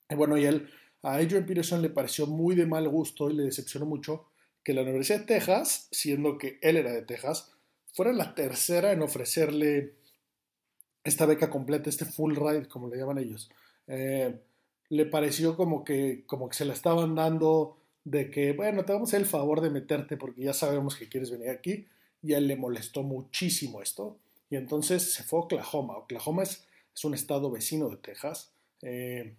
Y 0.10 0.16
bueno, 0.16 0.38
y 0.38 0.46
él, 0.46 0.70
a 1.04 1.16
Adrian 1.16 1.46
Peterson 1.46 1.82
le 1.82 1.90
pareció 1.90 2.26
muy 2.26 2.56
de 2.56 2.66
mal 2.66 2.88
gusto 2.90 3.30
y 3.30 3.36
le 3.36 3.44
decepcionó 3.44 3.86
mucho 3.86 4.26
que 4.64 4.74
la 4.74 4.82
Universidad 4.82 5.20
de 5.20 5.26
Texas, 5.26 5.88
siendo 5.92 6.38
que 6.38 6.58
él 6.62 6.78
era 6.78 6.92
de 6.92 7.04
Texas, 7.04 7.52
fuera 7.94 8.12
la 8.12 8.34
tercera 8.34 8.92
en 8.92 9.02
ofrecerle 9.02 9.94
esta 11.04 11.26
beca 11.26 11.50
completa, 11.50 11.90
este 11.90 12.06
full 12.06 12.36
ride, 12.36 12.68
como 12.68 12.90
le 12.90 12.98
llaman 12.98 13.20
ellos. 13.20 13.50
Eh, 13.88 14.40
le 14.90 15.06
pareció 15.06 15.56
como 15.56 15.84
que, 15.84 16.24
como 16.26 16.50
que 16.50 16.56
se 16.56 16.66
la 16.66 16.74
estaban 16.74 17.16
dando 17.16 17.78
de 18.04 18.32
que, 18.32 18.54
bueno, 18.54 18.86
te 18.86 18.94
vamos 18.94 19.14
a 19.14 19.18
el 19.18 19.26
favor 19.26 19.62
de 19.62 19.70
meterte 19.70 20.18
porque 20.18 20.42
ya 20.42 20.54
sabemos 20.54 20.96
que 20.96 21.08
quieres 21.08 21.30
venir 21.30 21.50
aquí 21.50 21.88
y 22.22 22.34
a 22.34 22.38
él 22.38 22.48
le 22.48 22.56
molestó 22.56 23.04
muchísimo 23.04 23.82
esto. 23.82 24.18
Y 24.50 24.56
entonces 24.56 25.14
se 25.14 25.24
fue 25.24 25.40
a 25.40 25.44
Oklahoma. 25.44 25.98
Oklahoma 25.98 26.44
es, 26.44 26.66
un 27.04 27.14
estado 27.14 27.50
vecino 27.50 27.88
de 27.88 27.96
Texas. 27.96 28.52
Eh, 28.82 29.34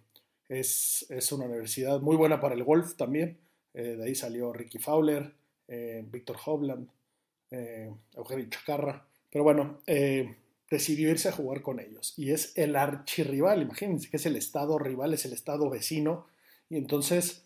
es, 0.49 1.05
es, 1.09 1.31
una 1.31 1.45
universidad 1.45 1.99
muy 1.99 2.15
buena 2.15 2.41
para 2.41 2.55
el 2.55 2.63
golf 2.63 2.95
también. 2.95 3.37
Eh, 3.75 3.97
de 3.97 4.03
ahí 4.03 4.15
salió 4.15 4.51
Ricky 4.51 4.79
Fowler, 4.79 5.31
eh, 5.67 6.03
Víctor 6.11 6.37
Hovland, 6.43 6.89
Eugenio 8.15 8.49
Chacarra. 8.49 9.05
Pero 9.29 9.43
bueno, 9.43 9.79
decidió 10.71 11.11
irse 11.11 11.29
a 11.29 11.33
jugar 11.33 11.61
con 11.61 11.79
ellos. 11.79 12.15
Y 12.17 12.31
es 12.31 12.57
el 12.57 12.75
archirrival, 12.75 13.61
imagínense 13.61 14.09
que 14.09 14.17
es 14.17 14.25
el 14.25 14.37
estado 14.37 14.79
rival, 14.79 15.13
es 15.13 15.25
el 15.25 15.33
estado 15.33 15.69
vecino. 15.69 16.25
Y 16.69 16.77
entonces, 16.77 17.43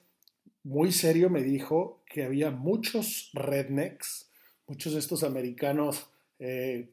muy 0.64 0.94
serio 0.94 1.30
me 1.30 1.44
dijo 1.44 2.00
que 2.06 2.24
había 2.24 2.52
muchos 2.52 3.32
rednecks 3.34 4.25
muchos 4.68 4.94
de 4.94 5.00
estos 5.00 5.24
americanos 5.24 6.10
eh, 6.40 6.90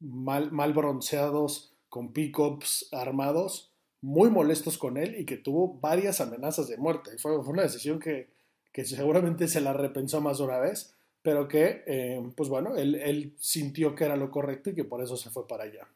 mal, 0.00 0.50
mal, 0.52 0.72
bronceados, 0.72 1.72
con 1.88 2.12
pickups 2.12 2.88
armados, 2.92 3.72
muy 4.00 4.30
molestos 4.30 4.78
con 4.78 4.96
él 4.96 5.16
y 5.18 5.24
que 5.24 5.36
tuvo 5.36 5.78
varias 5.80 6.20
amenazas 6.20 6.68
de 6.68 6.78
muerte. 6.78 7.18
Fue, 7.18 7.36
una 7.36 7.62
decisión 7.62 7.98
que, 7.98 8.28
seguramente 8.84 9.48
se 9.48 9.60
la 9.60 9.72
repensó 9.72 10.20
más 10.20 10.38
de 10.38 10.44
una 10.44 10.58
vez, 10.58 10.94
pero 11.22 11.48
que, 11.48 11.82
eh, 11.86 12.22
pues 12.34 12.48
bueno, 12.48 12.76
él, 12.76 13.34
sintió 13.38 13.94
que 13.94 14.04
era 14.04 14.16
lo 14.16 14.30
correcto 14.30 14.70
y 14.70 14.74
que 14.74 14.84
por 14.84 15.02
eso 15.02 15.16
se 15.16 15.30
fue 15.30 15.46
para 15.46 15.64
allá. 15.64 15.86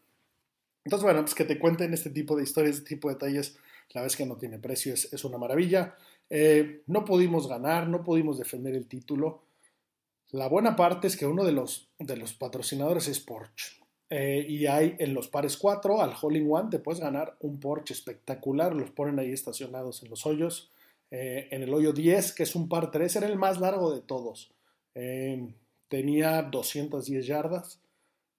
Entonces, 0.85 1.05
bueno, 1.05 1.23
pues 1.23 1.35
que 1.35 1.47
te 1.47 1.59
cuenten 1.59 1.95
este 1.95 2.11
tipo 2.11 2.37
de 2.37 2.43
historias, 2.43 2.77
este 2.77 2.91
tipo 2.91 3.09
de 3.09 3.15
detalles, 3.15 3.57
la 3.95 4.03
vez 4.03 4.17
que 4.17 4.27
no 4.27 4.37
tiene 4.37 4.59
precio, 4.59 4.93
es, 4.93 5.25
una 5.25 5.39
maravilla. 5.39 5.95
Eh, 6.29 6.83
no 6.89 7.07
pudimos 7.07 7.49
ganar, 7.49 7.89
no 7.89 8.03
pudimos 8.03 8.37
defender 8.37 8.75
el 8.75 8.87
título. 8.87 9.44
La 10.31 10.49
buena 10.49 10.75
parte 10.75 11.07
es 11.07 11.17
que 11.17 11.27
uno 11.27 11.45
de 11.45 11.53
los, 11.53 11.89
de 11.99 12.17
los 12.17 12.35
patrocinadores 12.35 13.09
es 13.09 13.21
Porsche. 13.21 13.85
Eh, 14.11 14.45
y 14.49 14.67
hay 14.67 14.97
en 14.99 15.15
los 15.15 15.29
pares 15.29 15.57
4, 15.57 16.01
al 16.01 16.15
Hole 16.21 16.45
One, 16.49 16.71
te 16.71 16.79
puedes 16.79 17.01
ganar 17.01 17.37
un 17.41 17.61
Porsche 17.61 17.95
espectacular. 17.95 18.75
Los 18.75 18.91
ponen 18.91 19.19
ahí 19.19 19.33
estacionados 19.33 20.03
en 20.03 20.11
los 20.11 20.27
hoyos. 20.27 20.71
Eh, 21.11 21.49
en 21.51 21.63
el 21.63 21.73
hoyo 21.73 21.93
10, 21.93 22.33
que 22.33 22.43
es 22.43 22.55
un 22.55 22.69
par 22.69 22.91
3, 22.91 23.17
era 23.17 23.27
el 23.27 23.37
más 23.37 23.61
largo 23.61 23.95
de 23.95 24.03
todos. 24.03 24.53
Eh, 24.95 25.55
tenía 25.89 26.43
210 26.43 27.27
yardas. 27.27 27.81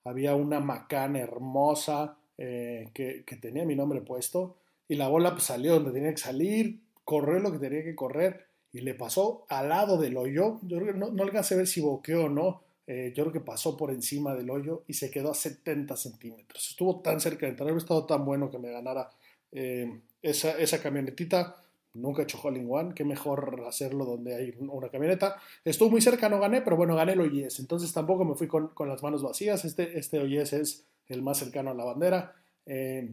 Había 0.03 0.35
una 0.35 0.59
macana 0.59 1.19
hermosa 1.19 2.17
que, 2.37 3.23
que, 3.25 3.35
tenía 3.37 3.65
mi 3.65 3.75
nombre 3.75 4.01
puesto. 4.01 4.57
Y 4.87 4.95
la 4.95 5.07
bola 5.07 5.31
pues, 5.31 5.45
salió 5.45 5.75
donde 5.75 5.91
tenía 5.91 6.11
que 6.11 6.17
salir, 6.17 6.81
corrió 7.03 7.39
lo 7.39 7.51
que 7.51 7.59
tenía 7.59 7.83
que 7.83 7.95
correr 7.95 8.44
y 8.75 8.81
le 8.81 8.93
pasó 8.93 9.45
al 9.47 9.69
lado 9.69 9.97
del 9.97 10.17
hoyo. 10.17 10.59
Yo 10.63 10.81
no, 10.81 11.09
no 11.09 11.23
alcancé 11.23 11.53
a 11.53 11.57
ver 11.57 11.67
si 11.67 11.79
boqueó 11.79 12.25
o 12.25 12.29
no. 12.29 12.61
Eh, 12.85 13.13
yo 13.15 13.23
creo 13.23 13.31
que 13.31 13.39
pasó 13.39 13.77
por 13.77 13.89
encima 13.89 14.35
del 14.35 14.49
hoyo 14.49 14.83
y 14.85 14.95
se 14.95 15.09
quedó 15.09 15.31
a 15.31 15.33
70 15.33 15.95
centímetros. 15.95 16.71
Estuvo 16.71 16.99
tan 16.99 17.21
cerca 17.21 17.45
de 17.45 17.51
entrar, 17.51 17.69
había 17.69 17.77
estado 17.77 18.05
tan 18.05 18.25
bueno 18.25 18.51
que 18.51 18.59
me 18.59 18.69
ganara 18.69 19.09
eh, 19.53 20.01
esa, 20.21 20.59
esa, 20.59 20.81
camionetita. 20.81 21.55
Nunca 21.93 22.21
he 22.21 22.25
hecho 22.25 22.37
One, 22.41 22.93
qué 22.93 23.05
mejor 23.05 23.63
hacerlo 23.65 24.03
donde 24.03 24.35
hay 24.35 24.53
una 24.59 24.89
camioneta. 24.89 25.37
Estuvo 25.63 25.89
muy 25.89 26.01
cerca, 26.01 26.27
no 26.27 26.41
gané, 26.41 26.61
pero 26.61 26.75
bueno, 26.75 26.97
gané 26.97 27.13
el 27.13 27.21
OIS. 27.21 27.61
Entonces 27.61 27.93
tampoco 27.93 28.25
me 28.25 28.35
fui 28.35 28.47
con, 28.47 28.67
con 28.73 28.89
las 28.89 29.01
manos 29.01 29.23
vacías. 29.23 29.63
Este, 29.63 29.97
este 29.97 30.19
OIS 30.19 30.51
es 30.51 30.85
el 31.07 31.21
más 31.21 31.37
cercano 31.37 31.71
a 31.71 31.75
la 31.75 31.85
bandera. 31.85 32.35
Eh, 32.65 33.09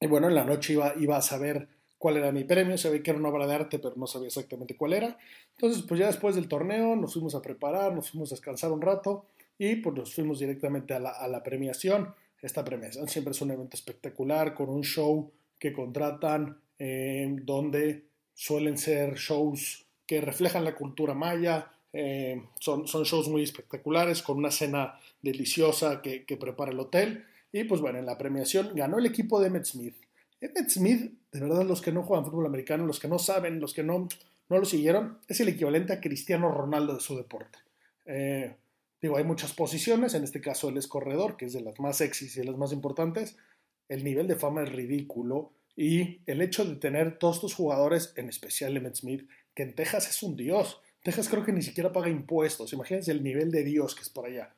y 0.00 0.06
bueno, 0.06 0.28
en 0.28 0.36
la 0.36 0.44
noche 0.44 0.74
iba, 0.74 0.94
iba 0.96 1.16
a 1.16 1.22
saber 1.22 1.66
cuál 1.98 2.16
era 2.16 2.32
mi 2.32 2.44
premio, 2.44 2.76
ve 2.90 3.02
que 3.02 3.10
era 3.10 3.18
una 3.18 3.28
obra 3.28 3.46
de 3.46 3.54
arte, 3.54 3.78
pero 3.78 3.94
no 3.96 4.06
sabía 4.06 4.28
exactamente 4.28 4.76
cuál 4.76 4.92
era. 4.92 5.18
Entonces, 5.56 5.82
pues 5.82 6.00
ya 6.00 6.06
después 6.06 6.36
del 6.36 6.48
torneo 6.48 6.96
nos 6.96 7.12
fuimos 7.12 7.34
a 7.34 7.42
preparar, 7.42 7.92
nos 7.92 8.10
fuimos 8.10 8.32
a 8.32 8.36
descansar 8.36 8.72
un 8.72 8.80
rato 8.80 9.26
y 9.58 9.76
pues 9.76 9.96
nos 9.96 10.14
fuimos 10.14 10.38
directamente 10.38 10.94
a 10.94 11.00
la, 11.00 11.42
premiación. 11.42 12.14
Esta 12.40 12.64
premiación 12.64 13.08
siempre 13.08 13.32
es 13.32 13.40
un 13.42 13.50
evento 13.50 13.76
espectacular 13.76 14.54
con 14.54 14.68
un 14.68 14.82
show 14.82 15.30
que 15.58 15.72
contratan 15.72 16.60
eh, 16.78 17.36
donde 17.42 18.04
suelen 18.32 18.78
ser 18.78 19.14
shows 19.16 19.84
que 20.06 20.20
reflejan 20.20 20.64
la 20.64 20.76
cultura 20.76 21.12
maya, 21.14 21.72
son, 22.60 22.86
son, 22.86 23.02
shows 23.04 23.28
muy 23.28 23.42
espectaculares 23.42 24.22
con 24.22 24.38
una 24.38 24.50
cena 24.50 25.00
deliciosa 25.20 26.00
que, 26.00 26.24
que 26.24 26.36
prepara 26.36 26.70
el 26.70 26.78
hotel. 26.78 27.24
Y 27.50 27.64
pues 27.64 27.80
bueno, 27.80 27.98
en 27.98 28.06
la 28.06 28.16
premiación 28.16 28.72
ganó 28.74 28.98
el 28.98 29.06
equipo 29.06 29.40
de 29.40 29.48
Emmett 29.48 29.64
Smith. 29.64 29.96
Emmett 30.40 30.68
Smith, 30.68 31.12
de 31.32 31.40
verdad, 31.40 31.64
los 31.64 31.82
que 31.82 31.92
no 31.92 32.02
juegan 32.02 32.24
fútbol 32.24 32.46
americano, 32.46 32.86
los 32.86 33.00
que 33.00 33.08
no 33.08 33.18
saben, 33.18 33.60
los 33.60 33.74
que 33.74 33.82
no, 33.82 34.08
no 34.48 34.58
lo 34.58 34.64
siguieron, 34.64 35.18
es 35.28 35.40
el 35.40 35.48
equivalente 35.48 35.92
a 35.92 36.00
Cristiano 36.00 36.50
Ronaldo 36.50 36.94
de 36.94 37.00
su 37.00 37.16
deporte. 37.16 37.58
Eh, 38.06 38.56
digo, 39.00 39.16
hay 39.16 39.24
muchas 39.24 39.52
posiciones, 39.52 40.14
en 40.14 40.24
este 40.24 40.40
caso 40.40 40.70
él 40.70 40.78
es 40.78 40.86
corredor, 40.86 41.36
que 41.36 41.46
es 41.46 41.52
de 41.52 41.60
las 41.60 41.78
más 41.80 41.98
sexys 41.98 42.36
y 42.36 42.40
de 42.40 42.46
las 42.46 42.56
más 42.56 42.72
importantes. 42.72 43.36
El 43.88 44.04
nivel 44.04 44.26
de 44.26 44.36
fama 44.36 44.62
es 44.62 44.72
ridículo 44.72 45.52
y 45.76 46.20
el 46.26 46.40
hecho 46.40 46.64
de 46.64 46.76
tener 46.76 47.18
todos 47.18 47.36
estos 47.36 47.54
jugadores, 47.54 48.12
en 48.16 48.28
especial 48.28 48.76
Emmett 48.76 48.96
Smith, 48.96 49.28
que 49.54 49.62
en 49.62 49.74
Texas 49.74 50.08
es 50.08 50.22
un 50.22 50.36
dios. 50.36 50.80
Texas 51.02 51.28
creo 51.28 51.44
que 51.44 51.52
ni 51.52 51.62
siquiera 51.62 51.92
paga 51.92 52.08
impuestos. 52.08 52.72
Imagínense 52.72 53.12
el 53.12 53.22
nivel 53.22 53.50
de 53.50 53.64
dios 53.64 53.94
que 53.94 54.02
es 54.02 54.10
por 54.10 54.26
allá 54.26 54.54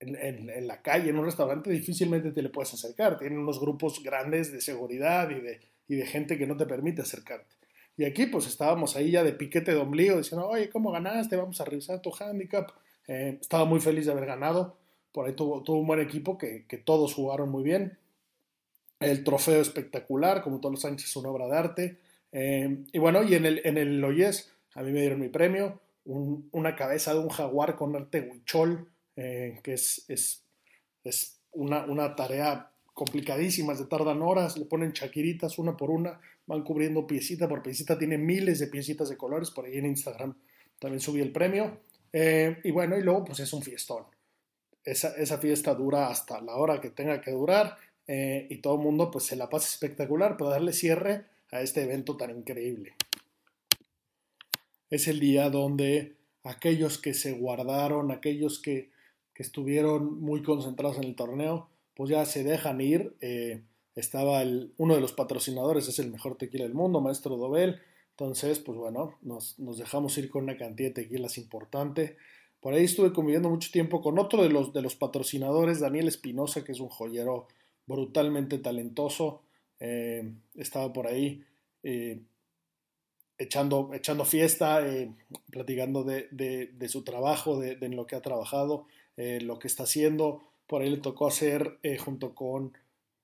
en, 0.00 0.66
la 0.66 0.82
calle, 0.82 1.10
en 1.10 1.18
un 1.18 1.26
restaurante, 1.26 1.70
difícilmente 1.70 2.32
te 2.32 2.42
le 2.42 2.48
puedes 2.48 2.72
acercar. 2.72 3.18
Tienen 3.18 3.38
unos 3.38 3.60
grupos 3.60 4.02
grandes 4.02 4.50
de 4.50 4.60
seguridad 4.60 5.30
y 5.30 5.40
de, 5.40 5.60
y 5.88 5.96
de 5.96 6.06
gente 6.06 6.38
que 6.38 6.46
no 6.46 6.56
te 6.56 6.66
permite 6.66 7.02
acercarte. 7.02 7.54
Y 7.96 8.04
aquí 8.04 8.26
pues 8.26 8.46
estábamos 8.46 8.96
ahí 8.96 9.10
ya 9.10 9.22
de 9.22 9.32
piquete 9.32 9.72
de 9.72 9.76
ombligo 9.76 10.16
diciendo, 10.16 10.48
oye, 10.48 10.70
¿cómo 10.70 10.90
ganaste? 10.90 11.36
Vamos 11.36 11.60
a 11.60 11.66
revisar 11.66 12.00
tu 12.00 12.10
handicap. 12.18 12.70
Eh, 13.06 13.38
estaba 13.40 13.66
muy 13.66 13.80
feliz 13.80 14.06
de 14.06 14.12
haber 14.12 14.26
ganado. 14.26 14.78
Por 15.12 15.26
ahí 15.26 15.34
tuvo, 15.34 15.62
tuvo 15.62 15.80
un 15.80 15.86
buen 15.86 16.00
equipo 16.00 16.38
que, 16.38 16.64
que, 16.66 16.78
todos 16.78 17.12
jugaron 17.12 17.50
muy 17.50 17.62
bien. 17.62 17.98
El 19.00 19.22
trofeo 19.22 19.60
espectacular, 19.60 20.42
como 20.42 20.60
todos 20.60 20.72
los 20.74 20.80
Sánchez, 20.80 21.14
una 21.16 21.30
obra 21.30 21.46
de 21.46 21.56
arte. 21.56 21.98
Eh, 22.32 22.84
y 22.92 22.98
bueno, 22.98 23.22
y 23.22 23.34
en 23.34 23.44
el, 23.44 23.60
en 23.64 23.76
el 23.76 24.00
Loyes, 24.00 24.52
a 24.74 24.82
mí 24.82 24.92
me 24.92 25.00
dieron 25.00 25.20
mi 25.20 25.28
premio, 25.28 25.80
una 26.04 26.76
cabeza 26.76 27.12
de 27.12 27.20
un 27.20 27.28
jaguar 27.28 27.76
con 27.76 27.94
arte 27.94 28.20
huichol, 28.20 28.88
eh, 29.22 29.60
que 29.62 29.74
es, 29.74 30.06
es, 30.08 30.42
es 31.04 31.42
una, 31.52 31.84
una, 31.84 32.16
tarea 32.16 32.72
complicadísima, 32.94 33.74
se 33.74 33.84
tardan 33.84 34.22
horas, 34.22 34.56
le 34.56 34.64
ponen 34.64 34.94
chaquiritas 34.94 35.58
una 35.58 35.76
por 35.76 35.90
una, 35.90 36.18
van 36.46 36.62
cubriendo 36.62 37.06
piecita 37.06 37.46
por 37.46 37.62
piecita, 37.62 37.98
tiene 37.98 38.16
miles 38.16 38.60
de 38.60 38.68
piecitas 38.68 39.10
de 39.10 39.18
colores, 39.18 39.50
por 39.50 39.66
ahí 39.66 39.76
en 39.76 39.84
Instagram 39.84 40.34
también 40.78 41.00
subí 41.00 41.20
el 41.20 41.32
premio, 41.32 41.80
eh, 42.14 42.60
y 42.64 42.70
bueno, 42.70 42.96
y 42.96 43.02
luego 43.02 43.26
pues 43.26 43.40
es 43.40 43.52
un 43.52 43.62
fiestón. 43.62 44.04
Esa, 44.82 45.14
esa, 45.16 45.36
fiesta 45.36 45.74
dura 45.74 46.08
hasta 46.08 46.40
la 46.40 46.56
hora 46.56 46.80
que 46.80 46.88
tenga 46.88 47.20
que 47.20 47.32
durar, 47.32 47.76
eh, 48.06 48.46
y 48.48 48.56
todo 48.62 48.76
el 48.76 48.80
mundo 48.80 49.10
pues 49.10 49.26
se 49.26 49.36
la 49.36 49.50
pasa 49.50 49.68
espectacular 49.68 50.38
para 50.38 50.52
darle 50.52 50.72
cierre 50.72 51.26
a 51.52 51.60
este 51.60 51.82
evento 51.82 52.16
tan 52.16 52.30
increíble. 52.30 52.94
Es 54.88 55.08
el 55.08 55.20
día 55.20 55.50
donde 55.50 56.16
aquellos 56.42 56.96
que 56.96 57.12
se 57.12 57.32
guardaron, 57.32 58.10
aquellos 58.10 58.62
que, 58.62 58.88
estuvieron 59.40 60.20
muy 60.20 60.42
concentrados 60.42 60.98
en 60.98 61.04
el 61.04 61.16
torneo, 61.16 61.68
pues 61.94 62.10
ya 62.10 62.24
se 62.26 62.44
dejan 62.44 62.80
ir. 62.80 63.16
Eh, 63.20 63.62
estaba 63.94 64.42
uno 64.76 64.94
de 64.94 65.00
los 65.00 65.12
patrocinadores, 65.12 65.88
es 65.88 65.98
el 65.98 66.10
mejor 66.10 66.36
tequila 66.36 66.64
del 66.64 66.74
mundo, 66.74 67.00
Maestro 67.00 67.36
Dobel. 67.36 67.80
Entonces, 68.10 68.58
pues 68.58 68.76
bueno, 68.76 69.18
nos, 69.22 69.56
dejamos 69.78 70.16
ir 70.18 70.30
con 70.30 70.44
una 70.44 70.58
cantidad 70.58 70.90
de 70.90 71.02
tequilas 71.02 71.38
importante. 71.38 72.16
Por 72.60 72.74
ahí 72.74 72.84
estuve 72.84 73.14
conviviendo 73.14 73.48
mucho 73.48 73.70
tiempo 73.72 74.02
con 74.02 74.18
otro 74.18 74.42
de 74.42 74.50
los, 74.50 74.96
patrocinadores, 74.96 75.80
Daniel 75.80 76.08
Espinosa, 76.08 76.62
que 76.62 76.72
es 76.72 76.80
un 76.80 76.88
joyero 76.88 77.48
brutalmente 77.86 78.58
talentoso. 78.58 79.40
Eh, 79.80 80.34
estaba 80.54 80.92
por 80.92 81.06
ahí 81.06 81.42
eh, 81.82 82.20
echando, 83.38 83.90
fiesta, 84.26 84.84
platicando 85.50 86.04
de, 86.04 86.88
su 86.88 87.02
trabajo, 87.04 87.58
de, 87.58 87.76
de, 87.76 87.88
lo 87.88 88.06
que 88.06 88.16
ha 88.16 88.20
trabajado, 88.20 88.86
lo 89.42 89.58
que 89.58 89.68
está 89.68 89.82
haciendo. 89.84 90.42
Por 90.66 90.82
ahí 90.82 90.90
le 90.90 90.98
tocó 90.98 91.26
hacer, 91.26 91.78
junto 92.04 92.34
con, 92.34 92.72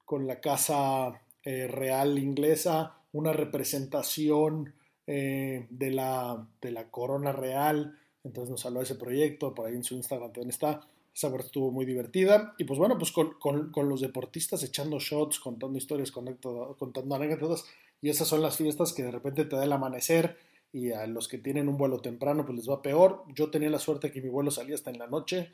con 0.04 0.26
la 0.26 0.40
Casa 0.40 1.22
Real 1.44 2.18
Inglesa, 2.18 2.96
una 3.12 3.32
representación 3.32 4.74
de, 5.06 5.90
la, 5.92 6.46
de 6.60 6.70
la 6.72 6.90
corona 6.90 7.32
real 7.32 7.98
entonces 8.26 8.50
nos 8.50 8.66
habló 8.66 8.80
de 8.80 8.84
ese 8.84 8.96
proyecto, 8.96 9.54
por 9.54 9.66
ahí 9.66 9.74
en 9.74 9.84
su 9.84 9.94
Instagram 9.94 10.32
también 10.32 10.50
está. 10.50 10.80
Esa 11.14 11.30
parte 11.30 11.46
estuvo 11.46 11.70
muy 11.70 11.86
divertida. 11.86 12.54
Y 12.58 12.64
pues 12.64 12.78
bueno, 12.78 12.98
pues 12.98 13.12
con, 13.12 13.34
con, 13.38 13.70
con 13.70 13.88
los 13.88 14.00
deportistas 14.00 14.62
echando 14.64 14.98
shots, 14.98 15.38
contando 15.38 15.78
historias, 15.78 16.10
contando, 16.10 16.76
contando 16.78 17.14
anécdotas. 17.14 17.64
Y 18.02 18.10
esas 18.10 18.28
son 18.28 18.42
las 18.42 18.56
fiestas 18.56 18.92
que 18.92 19.04
de 19.04 19.12
repente 19.12 19.44
te 19.44 19.56
da 19.56 19.64
el 19.64 19.72
amanecer 19.72 20.36
y 20.72 20.90
a 20.90 21.06
los 21.06 21.28
que 21.28 21.38
tienen 21.38 21.68
un 21.68 21.78
vuelo 21.78 22.00
temprano 22.00 22.44
pues 22.44 22.58
les 22.58 22.68
va 22.68 22.82
peor. 22.82 23.22
Yo 23.34 23.50
tenía 23.50 23.70
la 23.70 23.78
suerte 23.78 24.10
que 24.10 24.20
mi 24.20 24.28
vuelo 24.28 24.50
salía 24.50 24.74
hasta 24.74 24.90
en 24.90 24.98
la 24.98 25.06
noche 25.06 25.52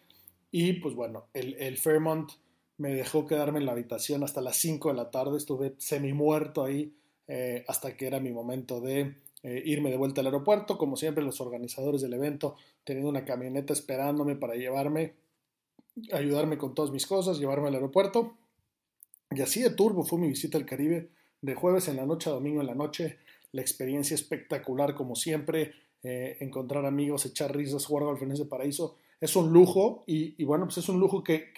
y 0.52 0.74
pues 0.74 0.94
bueno, 0.94 1.26
el, 1.34 1.54
el 1.54 1.78
Fairmont 1.78 2.30
me 2.76 2.94
dejó 2.94 3.26
quedarme 3.26 3.58
en 3.58 3.66
la 3.66 3.72
habitación 3.72 4.22
hasta 4.22 4.40
las 4.40 4.56
5 4.56 4.90
de 4.90 4.94
la 4.94 5.10
tarde, 5.10 5.36
estuve 5.36 5.74
semi 5.78 6.12
muerto 6.12 6.64
ahí 6.64 6.94
eh, 7.28 7.64
hasta 7.68 7.96
que 7.96 8.06
era 8.06 8.20
mi 8.20 8.30
momento 8.30 8.80
de 8.80 9.16
eh, 9.42 9.62
irme 9.64 9.90
de 9.90 9.96
vuelta 9.96 10.20
al 10.20 10.26
aeropuerto. 10.26 10.76
Como 10.76 10.96
siempre, 10.96 11.24
los 11.24 11.40
organizadores 11.40 12.02
del 12.02 12.14
evento 12.14 12.56
teniendo 12.84 13.08
una 13.08 13.24
camioneta 13.24 13.72
esperándome 13.72 14.36
para 14.36 14.54
llevarme, 14.54 15.14
ayudarme 16.12 16.58
con 16.58 16.74
todas 16.74 16.90
mis 16.90 17.06
cosas, 17.06 17.38
llevarme 17.38 17.68
al 17.68 17.74
aeropuerto. 17.74 18.36
Y 19.30 19.40
así 19.40 19.62
de 19.62 19.70
turbo 19.70 20.04
fue 20.04 20.18
mi 20.18 20.28
visita 20.28 20.58
al 20.58 20.66
Caribe, 20.66 21.08
de 21.40 21.54
jueves 21.54 21.88
en 21.88 21.96
la 21.96 22.04
noche 22.04 22.28
a 22.28 22.34
domingo 22.34 22.60
en 22.60 22.66
la 22.66 22.74
noche. 22.74 23.18
La 23.52 23.62
experiencia 23.62 24.14
espectacular, 24.14 24.94
como 24.94 25.14
siempre. 25.16 25.72
Eh, 26.02 26.38
encontrar 26.40 26.84
amigos, 26.84 27.24
echar 27.26 27.54
risas, 27.54 27.86
jugar 27.86 28.04
golf 28.04 28.22
en 28.22 28.32
ese 28.32 28.44
paraíso. 28.44 28.96
Es 29.22 29.36
un 29.36 29.52
lujo 29.52 30.02
y, 30.04 30.42
bueno, 30.42 30.64
pues 30.64 30.78
es 30.78 30.88
un 30.88 30.98
lujo 30.98 31.22
que, 31.22 31.52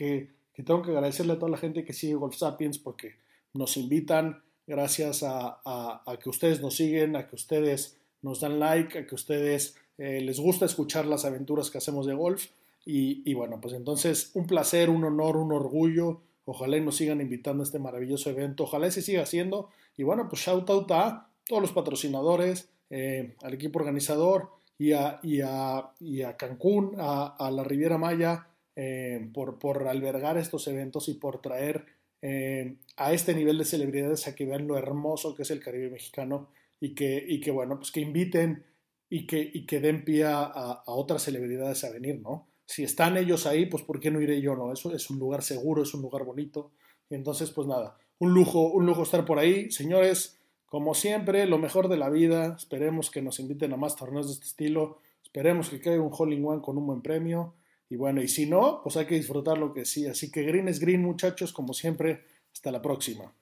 tengo 0.54 0.82
que 0.82 0.90
agradecerle 0.90 1.32
a 1.32 1.38
toda 1.38 1.50
la 1.50 1.56
gente 1.56 1.82
que 1.82 1.94
sigue 1.94 2.14
Golf 2.14 2.36
Sapiens 2.36 2.76
porque 2.76 3.14
nos 3.54 3.78
invitan, 3.78 4.42
gracias 4.66 5.22
a, 5.26 6.02
que 6.22 6.28
ustedes 6.28 6.60
nos 6.60 6.76
siguen, 6.76 7.16
a 7.16 7.26
que 7.26 7.34
ustedes 7.34 7.96
nos 8.20 8.40
dan 8.40 8.60
like, 8.60 8.98
a 8.98 9.06
que 9.06 9.14
ustedes 9.14 9.76
eh, 9.96 10.20
les 10.20 10.40
gusta 10.40 10.66
escuchar 10.66 11.06
las 11.06 11.24
aventuras 11.24 11.70
que 11.70 11.78
hacemos 11.78 12.04
de 12.04 12.12
golf. 12.12 12.48
Y, 12.84 13.32
bueno, 13.32 13.58
pues 13.62 13.72
entonces 13.72 14.30
un 14.34 14.46
placer, 14.46 14.90
un 14.90 15.02
honor, 15.02 15.38
un 15.38 15.50
orgullo. 15.50 16.20
Ojalá 16.44 16.76
y 16.76 16.82
nos 16.82 16.96
sigan 16.96 17.22
invitando 17.22 17.62
a 17.62 17.64
este 17.64 17.78
maravilloso 17.78 18.28
evento. 18.28 18.64
Ojalá 18.64 18.90
se 18.90 19.00
siga 19.00 19.22
haciendo. 19.22 19.70
Y 19.96 20.02
bueno, 20.02 20.28
pues 20.28 20.42
shout 20.42 20.68
out 20.68 20.90
a 20.90 21.28
todos 21.48 21.62
los 21.62 21.72
patrocinadores, 21.72 22.68
eh, 22.90 23.36
al 23.40 23.54
equipo 23.54 23.78
organizador 23.78 24.50
y 24.78 24.92
a, 24.92 25.20
y 25.22 25.40
a, 25.40 26.36
Cancún, 26.36 26.94
a, 26.98 27.50
la 27.52 27.64
Riviera 27.64 27.98
Maya, 27.98 28.48
eh, 28.76 29.28
por, 29.32 29.58
por 29.58 29.86
albergar 29.86 30.36
estos 30.36 30.66
eventos 30.66 31.08
y 31.08 31.14
por 31.14 31.40
traer 31.40 31.86
eh, 32.22 32.76
a 32.96 33.12
este 33.12 33.34
nivel 33.34 33.58
de 33.58 33.64
celebridades 33.64 34.26
a 34.26 34.34
que 34.34 34.46
vean 34.46 34.66
lo 34.66 34.78
hermoso 34.78 35.34
que 35.34 35.42
es 35.42 35.50
el 35.50 35.60
Caribe 35.60 35.90
mexicano 35.90 36.48
y 36.80 36.94
que, 36.94 37.22
y 37.26 37.38
que 37.40 37.50
bueno, 37.50 37.76
pues 37.76 37.92
que 37.92 38.00
inviten 38.00 38.64
y 39.10 39.26
que, 39.26 39.50
y 39.52 39.66
que 39.66 39.80
den 39.80 40.04
pie 40.04 40.24
a, 40.24 40.82
otras 40.86 41.22
celebridades 41.22 41.84
a 41.84 41.90
venir, 41.90 42.20
¿no? 42.20 42.48
Si 42.66 42.82
están 42.82 43.16
ellos 43.16 43.46
ahí, 43.46 43.66
pues 43.66 43.82
¿por 43.82 44.00
qué 44.00 44.10
no 44.10 44.20
iré 44.20 44.40
yo, 44.40 44.56
no? 44.56 44.72
Eso 44.72 44.94
es 44.94 45.10
un 45.10 45.18
lugar 45.18 45.42
seguro, 45.42 45.82
es 45.82 45.92
un 45.94 46.02
lugar 46.02 46.24
bonito. 46.24 46.72
Y 47.10 47.14
entonces, 47.14 47.50
pues 47.50 47.68
nada, 47.68 47.98
un 48.18 48.32
lujo, 48.32 48.72
un 48.72 48.86
lujo 48.86 49.02
estar 49.02 49.24
por 49.24 49.38
ahí. 49.38 49.70
Señores, 49.70 50.38
como 50.74 50.92
siempre, 50.92 51.46
lo 51.46 51.56
mejor 51.56 51.86
de 51.86 51.96
la 51.96 52.10
vida. 52.10 52.56
Esperemos 52.58 53.08
que 53.08 53.22
nos 53.22 53.38
inviten 53.38 53.72
a 53.72 53.76
más 53.76 53.94
torneos 53.94 54.26
de 54.26 54.32
este 54.32 54.46
estilo. 54.46 54.98
Esperemos 55.22 55.70
que 55.70 55.80
caiga 55.80 56.02
un 56.02 56.10
Hole 56.12 56.34
in 56.34 56.44
One 56.44 56.62
con 56.62 56.76
un 56.76 56.84
buen 56.84 57.00
premio. 57.00 57.54
Y 57.88 57.94
bueno, 57.94 58.20
y 58.20 58.26
si 58.26 58.46
no, 58.46 58.80
pues 58.82 58.96
hay 58.96 59.06
que 59.06 59.14
disfrutar 59.14 59.56
lo 59.56 59.72
que 59.72 59.84
sí. 59.84 60.08
Así 60.08 60.32
que 60.32 60.42
green 60.42 60.66
es 60.66 60.80
green, 60.80 61.00
muchachos, 61.00 61.52
como 61.52 61.74
siempre. 61.74 62.24
Hasta 62.52 62.72
la 62.72 62.82
próxima. 62.82 63.32